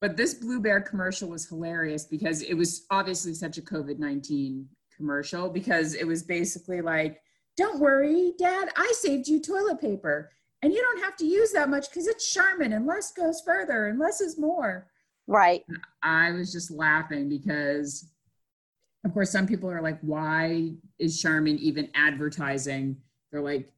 But 0.00 0.16
this 0.16 0.32
blue 0.34 0.60
bear 0.60 0.80
commercial 0.80 1.28
was 1.28 1.48
hilarious 1.48 2.04
because 2.04 2.42
it 2.42 2.54
was 2.54 2.86
obviously 2.90 3.34
such 3.34 3.58
a 3.58 3.62
COVID 3.62 3.98
19 3.98 4.68
commercial 4.96 5.48
because 5.50 5.94
it 5.94 6.06
was 6.06 6.22
basically 6.22 6.80
like, 6.82 7.20
don't 7.56 7.80
worry, 7.80 8.32
dad, 8.38 8.68
I 8.76 8.92
saved 8.96 9.26
you 9.26 9.40
toilet 9.40 9.80
paper. 9.80 10.30
And 10.62 10.72
you 10.72 10.80
don't 10.80 11.02
have 11.02 11.16
to 11.16 11.26
use 11.26 11.50
that 11.50 11.68
much 11.68 11.88
because 11.90 12.06
it's 12.06 12.32
Charmin 12.32 12.72
and 12.74 12.86
less 12.86 13.10
goes 13.12 13.40
further 13.40 13.86
and 13.88 13.98
less 13.98 14.20
is 14.20 14.38
more. 14.38 14.86
Right. 15.28 15.62
I 16.02 16.32
was 16.32 16.50
just 16.50 16.70
laughing 16.70 17.28
because, 17.28 18.08
of 19.04 19.12
course, 19.12 19.30
some 19.30 19.46
people 19.46 19.70
are 19.70 19.82
like, 19.82 19.98
why 20.00 20.72
is 20.98 21.20
Charmin 21.20 21.58
even 21.58 21.90
advertising? 21.94 22.96
They're 23.30 23.42
like, 23.42 23.68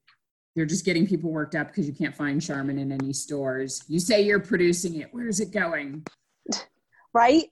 they're 0.54 0.64
just 0.64 0.84
getting 0.84 1.08
people 1.08 1.30
worked 1.30 1.56
up 1.56 1.66
because 1.66 1.88
you 1.88 1.92
can't 1.92 2.16
find 2.16 2.40
Charmin 2.40 2.78
in 2.78 2.92
any 2.92 3.12
stores. 3.12 3.82
You 3.88 3.98
say 3.98 4.22
you're 4.22 4.38
producing 4.38 5.00
it. 5.00 5.12
Where 5.12 5.26
is 5.26 5.40
it 5.40 5.52
going? 5.52 6.06
Right. 7.12 7.46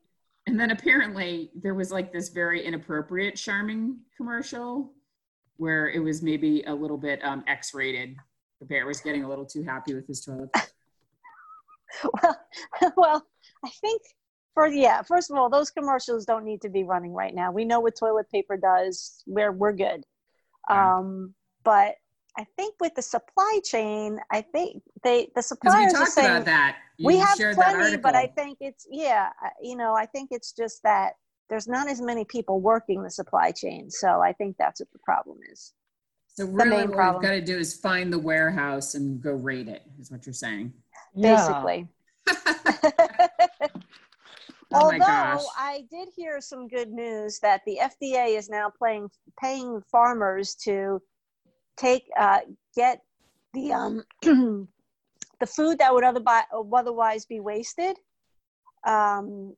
And 0.47 0.59
then 0.59 0.71
apparently 0.71 1.51
there 1.61 1.75
was 1.75 1.91
like 1.91 2.13
this 2.13 2.29
very 2.29 2.65
inappropriate 2.65 3.35
Charmin 3.35 3.99
commercial 4.17 4.93
where 5.57 5.89
it 5.91 5.99
was 5.99 6.23
maybe 6.23 6.63
a 6.69 6.75
little 6.75 6.97
bit 6.97 7.23
um, 7.25 7.43
X-rated. 7.49 8.17
The 8.61 8.67
bear 8.67 8.87
was 8.87 9.01
getting 9.01 9.25
a 9.25 9.29
little 9.29 9.45
too 9.45 9.65
happy 9.65 9.95
with 9.95 10.07
his 10.07 10.25
toilet. 10.25 10.51
Well, 12.23 12.37
well, 12.97 13.27
I 13.65 13.71
think 13.81 14.03
for 14.55 14.67
yeah. 14.67 15.03
First 15.03 15.31
of 15.31 15.37
all, 15.37 15.49
those 15.49 15.71
commercials 15.71 16.25
don't 16.25 16.45
need 16.45 16.63
to 16.63 16.69
be 16.69 16.85
running 16.85 17.13
right 17.13 17.35
now. 17.35 17.53
We 17.53 17.65
know 17.65 17.81
what 17.81 17.97
toilet 17.97 18.31
paper 18.31 18.57
does. 18.57 19.23
We're 19.27 19.53
we're 19.53 19.73
good. 19.73 20.05
Yeah. 20.69 20.97
Um, 20.97 21.35
but 21.65 21.95
I 22.37 22.47
think 22.57 22.75
with 22.81 22.95
the 22.95 23.03
supply 23.03 23.61
chain, 23.65 24.19
I 24.31 24.43
think 24.43 24.83
they 25.03 25.29
the 25.35 25.43
suppliers 25.43 25.93
we 25.93 25.99
are 25.99 26.07
saying 26.07 26.29
about 26.29 26.45
that. 26.47 26.77
You 26.97 27.07
we 27.07 27.17
have 27.19 27.37
plenty, 27.37 27.97
but 27.97 28.15
I 28.15 28.27
think 28.27 28.59
it's 28.61 28.87
yeah. 28.91 29.31
You 29.63 29.77
know, 29.77 29.95
I 29.95 30.07
think 30.07 30.29
it's 30.31 30.53
just 30.53 30.83
that 30.83 31.15
there's 31.49 31.67
not 31.67 31.89
as 31.89 32.01
many 32.01 32.25
people 32.25 32.61
working 32.61 33.03
the 33.03 33.11
supply 33.11 33.51
chain. 33.51 33.91
So 33.91 34.21
I 34.21 34.33
think 34.33 34.57
that's 34.59 34.81
what 34.81 34.91
the 34.93 34.99
problem 35.01 35.39
is. 35.51 35.73
So 36.27 36.45
really, 36.45 36.87
what 36.87 36.93
problem. 36.93 37.23
we've 37.23 37.31
got 37.31 37.35
to 37.35 37.41
do 37.41 37.59
is 37.59 37.75
find 37.75 38.13
the 38.13 38.19
warehouse 38.19 38.95
and 38.95 39.21
go 39.21 39.33
raid 39.33 39.69
it. 39.69 39.83
Is 40.01 40.11
what 40.11 40.25
you're 40.25 40.33
saying? 40.33 40.73
Basically. 41.17 41.89
Oh 44.71 44.89
my 44.89 44.99
Although 44.99 45.07
gosh! 45.07 45.47
I 45.57 45.85
did 45.91 46.11
hear 46.15 46.43
some 46.43 46.69
good 46.69 46.91
news 46.91 47.39
that 47.41 47.63
the 47.65 47.79
FDA 47.81 48.37
is 48.37 48.51
now 48.51 48.71
playing, 48.77 49.09
paying 49.41 49.81
farmers 49.91 50.55
to 50.65 51.01
take 51.79 52.05
uh, 52.19 52.41
get 52.77 53.01
the 53.55 53.73
um, 53.73 54.05
the 54.23 55.47
food 55.47 55.79
that 55.79 55.95
would 55.95 56.05
otherwise 56.05 56.45
otherwise 56.53 57.25
be 57.25 57.41
wasted 57.41 57.97
um, 58.87 59.55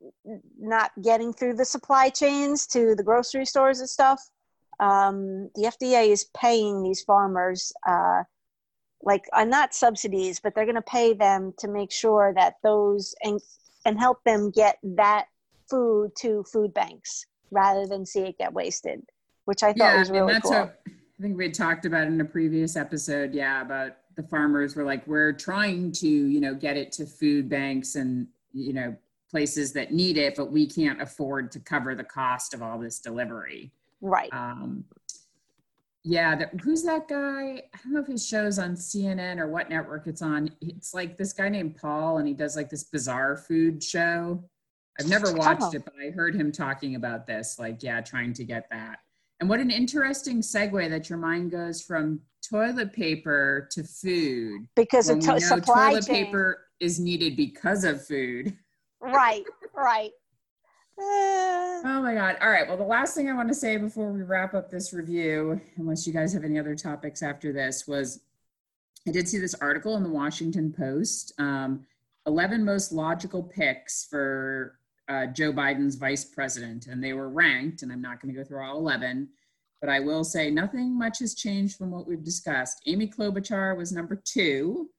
not 0.59 0.91
getting 1.03 1.33
through 1.33 1.55
the 1.55 1.65
supply 1.65 2.09
chains 2.09 2.67
to 2.69 2.95
the 2.95 3.03
grocery 3.03 3.45
stores 3.45 3.81
and 3.81 3.89
stuff. 3.89 4.21
Um, 4.81 5.51
the 5.55 5.73
FDA 5.79 6.09
is 6.09 6.31
paying 6.37 6.83
these 6.83 7.03
farmers, 7.03 7.73
uh, 7.87 8.23
like 9.03 9.25
uh, 9.33 9.45
not 9.45 9.75
subsidies, 9.75 10.41
but 10.41 10.55
they're 10.55 10.65
going 10.65 10.75
to 10.75 10.83
pay 10.83 11.15
them 11.15 11.55
to 11.59 11.69
make 11.69 11.91
sure 11.91 12.33
that 12.37 12.55
those 12.63 13.15
and 13.23 13.41
and 13.87 13.99
help 13.99 14.23
them 14.25 14.51
get 14.51 14.79
that 14.83 15.27
food 15.69 16.11
to 16.19 16.45
food 16.53 16.75
banks 16.75 17.27
rather 17.51 17.87
than 17.87 18.05
see 18.05 18.21
it 18.21 18.39
get 18.39 18.53
wasted, 18.53 19.03
which 19.45 19.63
I 19.63 19.73
thought 19.73 19.99
was 19.99 20.11
really 20.11 20.21
and 20.21 20.31
that's 20.31 20.49
cool. 20.49 20.71
I 20.87 21.23
think 21.23 21.37
we 21.37 21.45
had 21.45 21.55
talked 21.55 21.85
about 21.85 22.07
in 22.07 22.21
a 22.21 22.25
previous 22.25 22.77
episode. 22.77 23.35
Yeah, 23.35 23.63
about 23.63 23.97
the 24.17 24.23
farmers 24.23 24.77
were 24.77 24.85
like, 24.85 25.07
we're 25.07 25.33
trying 25.33 25.93
to, 25.93 26.09
you 26.09 26.41
know, 26.41 26.55
get 26.55 26.77
it 26.77 26.93
to 26.93 27.07
food 27.07 27.49
banks 27.49 27.95
and, 27.95 28.27
you 28.53 28.73
know, 28.73 28.97
places 29.31 29.73
that 29.73 29.93
need 29.93 30.19
it, 30.19 30.35
but 30.35 30.51
we 30.51 30.67
can't 30.67 31.01
afford 31.01 31.53
to 31.53 31.61
cover 31.61 31.95
the 31.95 32.05
cost 32.05 32.53
of 32.53 32.63
all 32.63 32.79
this 32.79 32.99
delivery. 32.99 33.71
right. 34.01 34.33
Um, 34.33 34.85
yeah, 36.05 36.35
that, 36.37 36.61
who's 36.63 36.83
that 36.85 37.09
guy? 37.09 37.63
I 37.75 37.79
don't 37.83 37.93
know 37.93 38.01
if 38.01 38.07
his 38.07 38.27
show's 38.27 38.59
on 38.59 38.75
CNN 38.75 39.39
or 39.39 39.49
what 39.49 39.69
network 39.69 40.07
it's 40.07 40.23
on. 40.23 40.51
It's 40.61 40.95
like 40.95 41.17
this 41.17 41.33
guy 41.33 41.49
named 41.49 41.77
Paul, 41.77 42.19
and 42.19 42.27
he 42.27 42.35
does 42.35 42.57
like 42.57 42.71
this 42.71 42.85
bizarre 42.85 43.37
food 43.37 43.83
show. 43.83 44.43
I've 44.99 45.09
never 45.09 45.33
watched 45.35 45.63
Oh. 45.63 45.71
it, 45.75 45.85
but 45.85 45.95
I 46.03 46.11
heard 46.11 46.35
him 46.35 46.53
talking 46.53 46.95
about 46.95 47.27
this. 47.27 47.59
Like, 47.59 47.83
yeah, 47.83 48.01
trying 48.01 48.33
to 48.35 48.45
get 48.45 48.67
that. 48.71 48.99
And 49.41 49.49
what 49.49 49.61
an 49.61 49.71
interesting 49.71 50.41
segue 50.41 50.89
that 50.91 51.09
your 51.09 51.19
mind 51.19 51.51
goes 51.51 51.83
from 51.83 52.21
toilet 52.49 52.93
paper 52.93 53.69
to 53.73 53.85
food. 53.85 54.67
because 54.77 55.09
when 55.09 55.19
of 55.19 55.27
we 55.35 55.41
to- 55.41 55.47
supply 55.47 55.91
toilet 55.91 56.07
chain. 56.07 56.25
paper 56.27 56.67
is 56.81 56.99
needed 56.99 57.37
because 57.37 57.85
of 57.85 58.05
food. 58.07 58.57
Right, 59.03 59.45
right. 59.75 60.11
Uh, 61.01 61.41
Oh 61.83 62.03
my 62.03 62.15
God. 62.15 62.37
All 62.43 62.51
right. 62.51 62.69
Well, 62.69 62.77
the 62.77 62.85
last 62.85 63.15
thing 63.15 63.31
I 63.31 63.33
want 63.33 63.49
to 63.49 63.55
say 63.55 63.79
before 63.79 64.13
we 64.13 64.23
wrap 64.23 64.53
up 64.53 64.71
this 64.71 64.93
review, 64.93 65.61
unless 65.77 66.07
you 66.07 66.13
guys 66.13 66.33
have 66.35 66.45
any 66.45 66.59
other 66.59 66.75
topics 66.75 67.23
after 67.23 67.53
this, 67.53 67.87
was 67.89 68.21
I 69.09 69.13
did 69.13 69.27
see 69.27 69.39
this 69.39 69.55
article 69.55 69.97
in 69.97 70.03
the 70.03 70.11
Washington 70.11 70.73
Post 70.73 71.33
um, 71.39 71.87
11 72.27 72.65
most 72.65 72.93
logical 72.93 73.43
picks 73.43 74.05
for 74.05 74.79
uh, 75.09 75.27
Joe 75.27 75.53
Biden's 75.53 75.97
vice 75.97 76.25
president. 76.25 76.87
And 76.87 77.03
they 77.03 77.15
were 77.15 77.31
ranked, 77.31 77.83
and 77.83 77.91
I'm 77.91 78.03
not 78.03 78.21
going 78.21 78.35
to 78.35 78.39
go 78.39 78.47
through 78.47 78.63
all 78.63 78.77
11, 78.79 79.29
but 79.81 79.89
I 79.89 80.01
will 80.01 80.23
say 80.23 80.51
nothing 80.51 80.99
much 80.99 81.21
has 81.21 81.35
changed 81.35 81.79
from 81.79 81.91
what 81.91 82.07
we've 82.07 82.23
discussed. 82.23 82.83
Amy 82.87 83.09
Klobuchar 83.09 83.75
was 83.75 83.91
number 83.91 84.21
two 84.23 84.91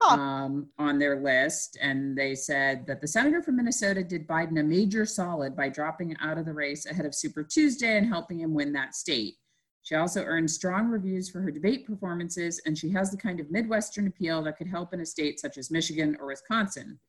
Huh. 0.00 0.14
um, 0.14 0.68
on 0.78 0.98
their 1.00 1.20
list, 1.20 1.76
and 1.82 2.16
they 2.16 2.36
said 2.36 2.86
that 2.86 3.00
the 3.00 3.08
senator 3.08 3.42
from 3.42 3.56
Minnesota 3.56 4.04
did 4.04 4.28
Biden 4.28 4.60
a 4.60 4.62
major 4.62 5.04
solid 5.04 5.56
by 5.56 5.68
dropping 5.68 6.16
out 6.20 6.38
of 6.38 6.44
the 6.44 6.52
race 6.52 6.86
ahead 6.86 7.04
of 7.04 7.16
Super 7.16 7.42
Tuesday 7.42 7.98
and 7.98 8.06
helping 8.06 8.38
him 8.38 8.54
win 8.54 8.72
that 8.74 8.94
state. 8.94 9.38
She 9.82 9.96
also 9.96 10.22
earned 10.22 10.50
strong 10.50 10.86
reviews 10.88 11.28
for 11.28 11.40
her 11.40 11.50
debate 11.50 11.84
performances, 11.84 12.60
and 12.64 12.78
she 12.78 12.90
has 12.90 13.10
the 13.10 13.16
kind 13.16 13.40
of 13.40 13.50
Midwestern 13.50 14.06
appeal 14.06 14.40
that 14.42 14.56
could 14.56 14.68
help 14.68 14.94
in 14.94 15.00
a 15.00 15.06
state 15.06 15.40
such 15.40 15.58
as 15.58 15.70
Michigan 15.70 16.16
or 16.20 16.26
Wisconsin. 16.26 17.00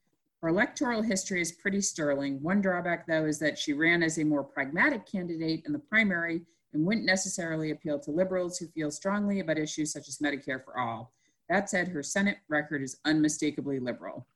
Her 0.42 0.48
electoral 0.48 1.02
history 1.02 1.42
is 1.42 1.52
pretty 1.52 1.82
sterling. 1.82 2.42
One 2.42 2.62
drawback, 2.62 3.06
though, 3.06 3.26
is 3.26 3.38
that 3.40 3.60
she 3.60 3.74
ran 3.74 4.02
as 4.02 4.18
a 4.18 4.24
more 4.24 4.44
pragmatic 4.44 5.06
candidate 5.06 5.64
in 5.66 5.74
the 5.74 5.80
primary 5.80 6.46
and 6.74 6.86
wouldn't 6.86 7.06
necessarily 7.06 7.72
appeal 7.72 8.00
to 8.00 8.12
liberals 8.12 8.58
who 8.58 8.68
feel 8.68 8.90
strongly 8.90 9.42
about 9.42 9.58
issues 9.60 9.92
such 9.92 10.08
as 10.08 10.20
Medicare 10.20 10.64
for 10.64 10.80
all. 10.80 11.14
That 11.50 11.70
said, 11.70 11.88
her 11.88 12.04
Senate 12.04 12.38
record 12.48 12.82
is 12.84 13.00
unmistakably 13.06 13.80
liberal. 13.80 14.28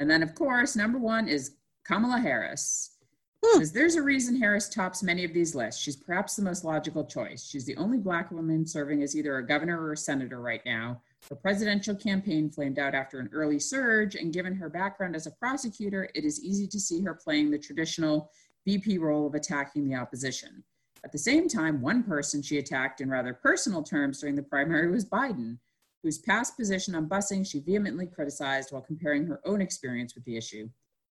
And 0.00 0.10
then, 0.10 0.22
of 0.22 0.34
course, 0.34 0.74
number 0.74 0.98
one 0.98 1.28
is 1.28 1.52
Kamala 1.84 2.18
Harris. 2.18 2.96
Hmm. 3.44 3.58
Says 3.58 3.72
there's 3.72 3.96
a 3.96 4.02
reason 4.02 4.36
Harris 4.36 4.68
tops 4.68 5.02
many 5.02 5.24
of 5.24 5.32
these 5.32 5.54
lists. 5.54 5.80
She's 5.80 5.96
perhaps 5.96 6.36
the 6.36 6.42
most 6.42 6.64
logical 6.64 7.04
choice. 7.04 7.44
She's 7.44 7.64
the 7.64 7.76
only 7.76 7.98
black 7.98 8.30
woman 8.30 8.66
serving 8.66 9.02
as 9.02 9.16
either 9.16 9.36
a 9.36 9.46
governor 9.46 9.80
or 9.80 9.92
a 9.92 9.96
senator 9.96 10.40
right 10.40 10.62
now. 10.64 11.00
Her 11.28 11.36
presidential 11.36 11.94
campaign 11.94 12.50
flamed 12.50 12.78
out 12.78 12.94
after 12.94 13.20
an 13.20 13.30
early 13.32 13.58
surge, 13.58 14.14
and 14.16 14.32
given 14.32 14.54
her 14.56 14.68
background 14.68 15.14
as 15.14 15.26
a 15.26 15.32
prosecutor, 15.32 16.08
it 16.14 16.24
is 16.24 16.42
easy 16.42 16.66
to 16.68 16.80
see 16.80 17.02
her 17.02 17.14
playing 17.14 17.50
the 17.50 17.58
traditional 17.58 18.30
VP 18.64 18.98
role 18.98 19.26
of 19.26 19.34
attacking 19.34 19.88
the 19.88 19.94
opposition. 19.96 20.62
At 21.04 21.10
the 21.10 21.18
same 21.18 21.48
time, 21.48 21.80
one 21.80 22.04
person 22.04 22.42
she 22.42 22.58
attacked 22.58 23.00
in 23.00 23.10
rather 23.10 23.34
personal 23.34 23.82
terms 23.82 24.20
during 24.20 24.36
the 24.36 24.42
primary 24.42 24.90
was 24.90 25.04
Biden, 25.04 25.58
whose 26.02 26.18
past 26.18 26.56
position 26.56 26.94
on 26.94 27.08
busing 27.08 27.46
she 27.48 27.60
vehemently 27.60 28.06
criticized 28.06 28.72
while 28.72 28.82
comparing 28.82 29.24
her 29.26 29.40
own 29.44 29.60
experience 29.60 30.14
with 30.14 30.24
the 30.24 30.36
issue. 30.36 30.68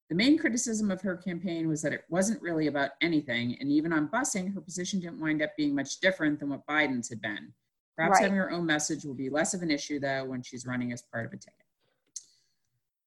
The 0.10 0.16
main 0.16 0.38
criticism 0.38 0.90
of 0.90 1.02
her 1.02 1.18
campaign 1.18 1.68
was 1.68 1.82
that 1.82 1.92
it 1.92 2.06
wasn't 2.10 2.42
really 2.42 2.68
about 2.68 2.92
anything, 3.02 3.58
and 3.60 3.70
even 3.70 3.92
on 3.92 4.08
busing, 4.08 4.54
her 4.54 4.62
position 4.62 5.02
didn't 5.02 5.20
wind 5.20 5.42
up 5.42 5.52
being 5.58 5.76
much 5.76 6.00
different 6.00 6.40
than 6.40 6.50
what 6.50 6.66
Biden's 6.66 7.10
had 7.10 7.22
been. 7.22 7.54
Perhaps 7.98 8.14
Right. 8.14 8.24
having 8.24 8.38
her 8.38 8.50
own 8.52 8.66
message 8.66 9.04
will 9.04 9.16
be 9.16 9.30
less 9.30 9.54
of 9.54 9.62
an 9.64 9.72
issue, 9.72 10.00
though, 10.00 10.24
when 10.24 10.42
she's 10.42 10.66
running 10.66 10.94
as 10.94 11.02
part 11.02 11.26
of 11.26 11.34
a 11.34 11.38
ticket. 11.38 11.66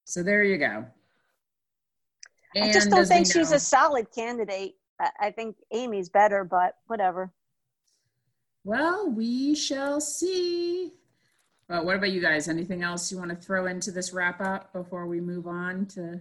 So 0.05 0.23
there 0.23 0.43
you 0.43 0.59
go. 0.59 0.85
I 2.57 2.71
just 2.73 2.91
don't 2.91 3.07
think 3.07 3.33
she's 3.33 3.53
a 3.53 3.61
solid 3.61 4.11
candidate. 4.13 4.77
I 5.19 5.31
think 5.31 5.57
Amy's 5.71 6.11
better, 6.11 6.45
but 6.45 6.77
whatever. 6.89 7.33
Well, 8.65 9.09
we 9.09 9.55
shall 9.55 10.01
see. 10.01 10.93
But 11.71 11.85
what 11.85 11.95
about 11.95 12.11
you 12.11 12.21
guys? 12.21 12.49
Anything 12.49 12.83
else 12.83 13.13
you 13.13 13.19
want 13.19 13.31
to 13.31 13.37
throw 13.37 13.67
into 13.67 13.93
this 13.93 14.13
wrap 14.13 14.41
up 14.41 14.73
before 14.73 15.07
we 15.07 15.21
move 15.21 15.47
on 15.47 15.87
to 15.87 16.21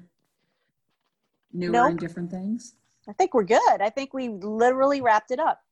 newer 1.51 1.71
Nope. 1.71 1.89
and 1.89 1.99
different 1.99 2.29
things? 2.29 2.75
I 3.07 3.13
think 3.13 3.33
we're 3.33 3.45
good. 3.45 3.81
I 3.81 3.89
think 3.89 4.13
we 4.13 4.29
literally 4.29 5.01
wrapped 5.01 5.31
it 5.31 5.39
up. 5.39 5.63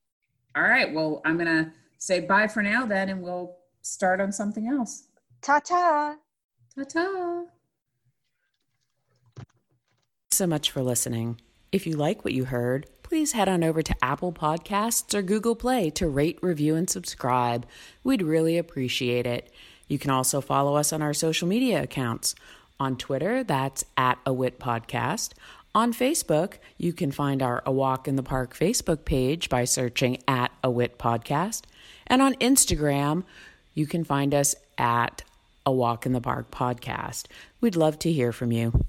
All 0.56 0.64
right. 0.64 0.92
Well, 0.92 1.22
I'm 1.24 1.36
going 1.36 1.46
to 1.46 1.70
say 1.98 2.18
bye 2.18 2.48
for 2.48 2.60
now 2.60 2.86
then, 2.86 3.08
and 3.08 3.22
we'll 3.22 3.54
start 3.82 4.20
on 4.20 4.32
something 4.32 4.66
else. 4.66 5.04
Ta 5.42 5.60
ta. 5.60 6.16
Ta 6.74 6.82
ta. 6.82 7.44
so 10.32 10.46
much 10.48 10.72
for 10.72 10.82
listening. 10.82 11.40
If 11.70 11.86
you 11.86 11.94
like 11.94 12.24
what 12.24 12.34
you 12.34 12.46
heard, 12.46 12.86
please 13.02 13.32
head 13.32 13.48
on 13.48 13.62
over 13.62 13.82
to 13.82 13.94
Apple 14.02 14.32
Podcasts 14.32 15.14
or 15.14 15.22
Google 15.22 15.54
Play 15.54 15.90
to 15.90 16.08
rate, 16.08 16.38
review, 16.42 16.74
and 16.74 16.88
subscribe. 16.88 17.66
We'd 18.04 18.22
really 18.22 18.58
appreciate 18.58 19.26
it. 19.26 19.52
You 19.88 19.98
can 19.98 20.10
also 20.10 20.40
follow 20.40 20.76
us 20.76 20.92
on 20.92 21.02
our 21.02 21.14
social 21.14 21.48
media 21.48 21.82
accounts. 21.82 22.34
On 22.78 22.96
Twitter, 22.96 23.42
that's 23.42 23.84
at 23.96 24.18
a 24.24 24.32
wit 24.32 24.60
podcast. 24.60 25.32
On 25.74 25.92
Facebook, 25.92 26.54
you 26.76 26.92
can 26.92 27.10
find 27.10 27.42
our 27.42 27.62
A 27.66 27.72
Walk 27.72 28.06
in 28.06 28.16
the 28.16 28.22
Park 28.22 28.56
Facebook 28.56 29.04
page 29.04 29.48
by 29.48 29.64
searching 29.64 30.22
at 30.28 30.52
a 30.62 30.70
wit 30.70 30.98
podcast. 30.98 31.62
And 32.06 32.22
on 32.22 32.34
Instagram, 32.34 33.24
you 33.74 33.86
can 33.86 34.04
find 34.04 34.34
us 34.34 34.54
at 34.76 35.22
a 35.66 35.72
Walk 35.72 36.06
in 36.06 36.12
the 36.12 36.20
Park 36.20 36.50
podcast. 36.50 37.26
We'd 37.60 37.76
love 37.76 37.98
to 38.00 38.12
hear 38.12 38.32
from 38.32 38.52
you. 38.52 38.84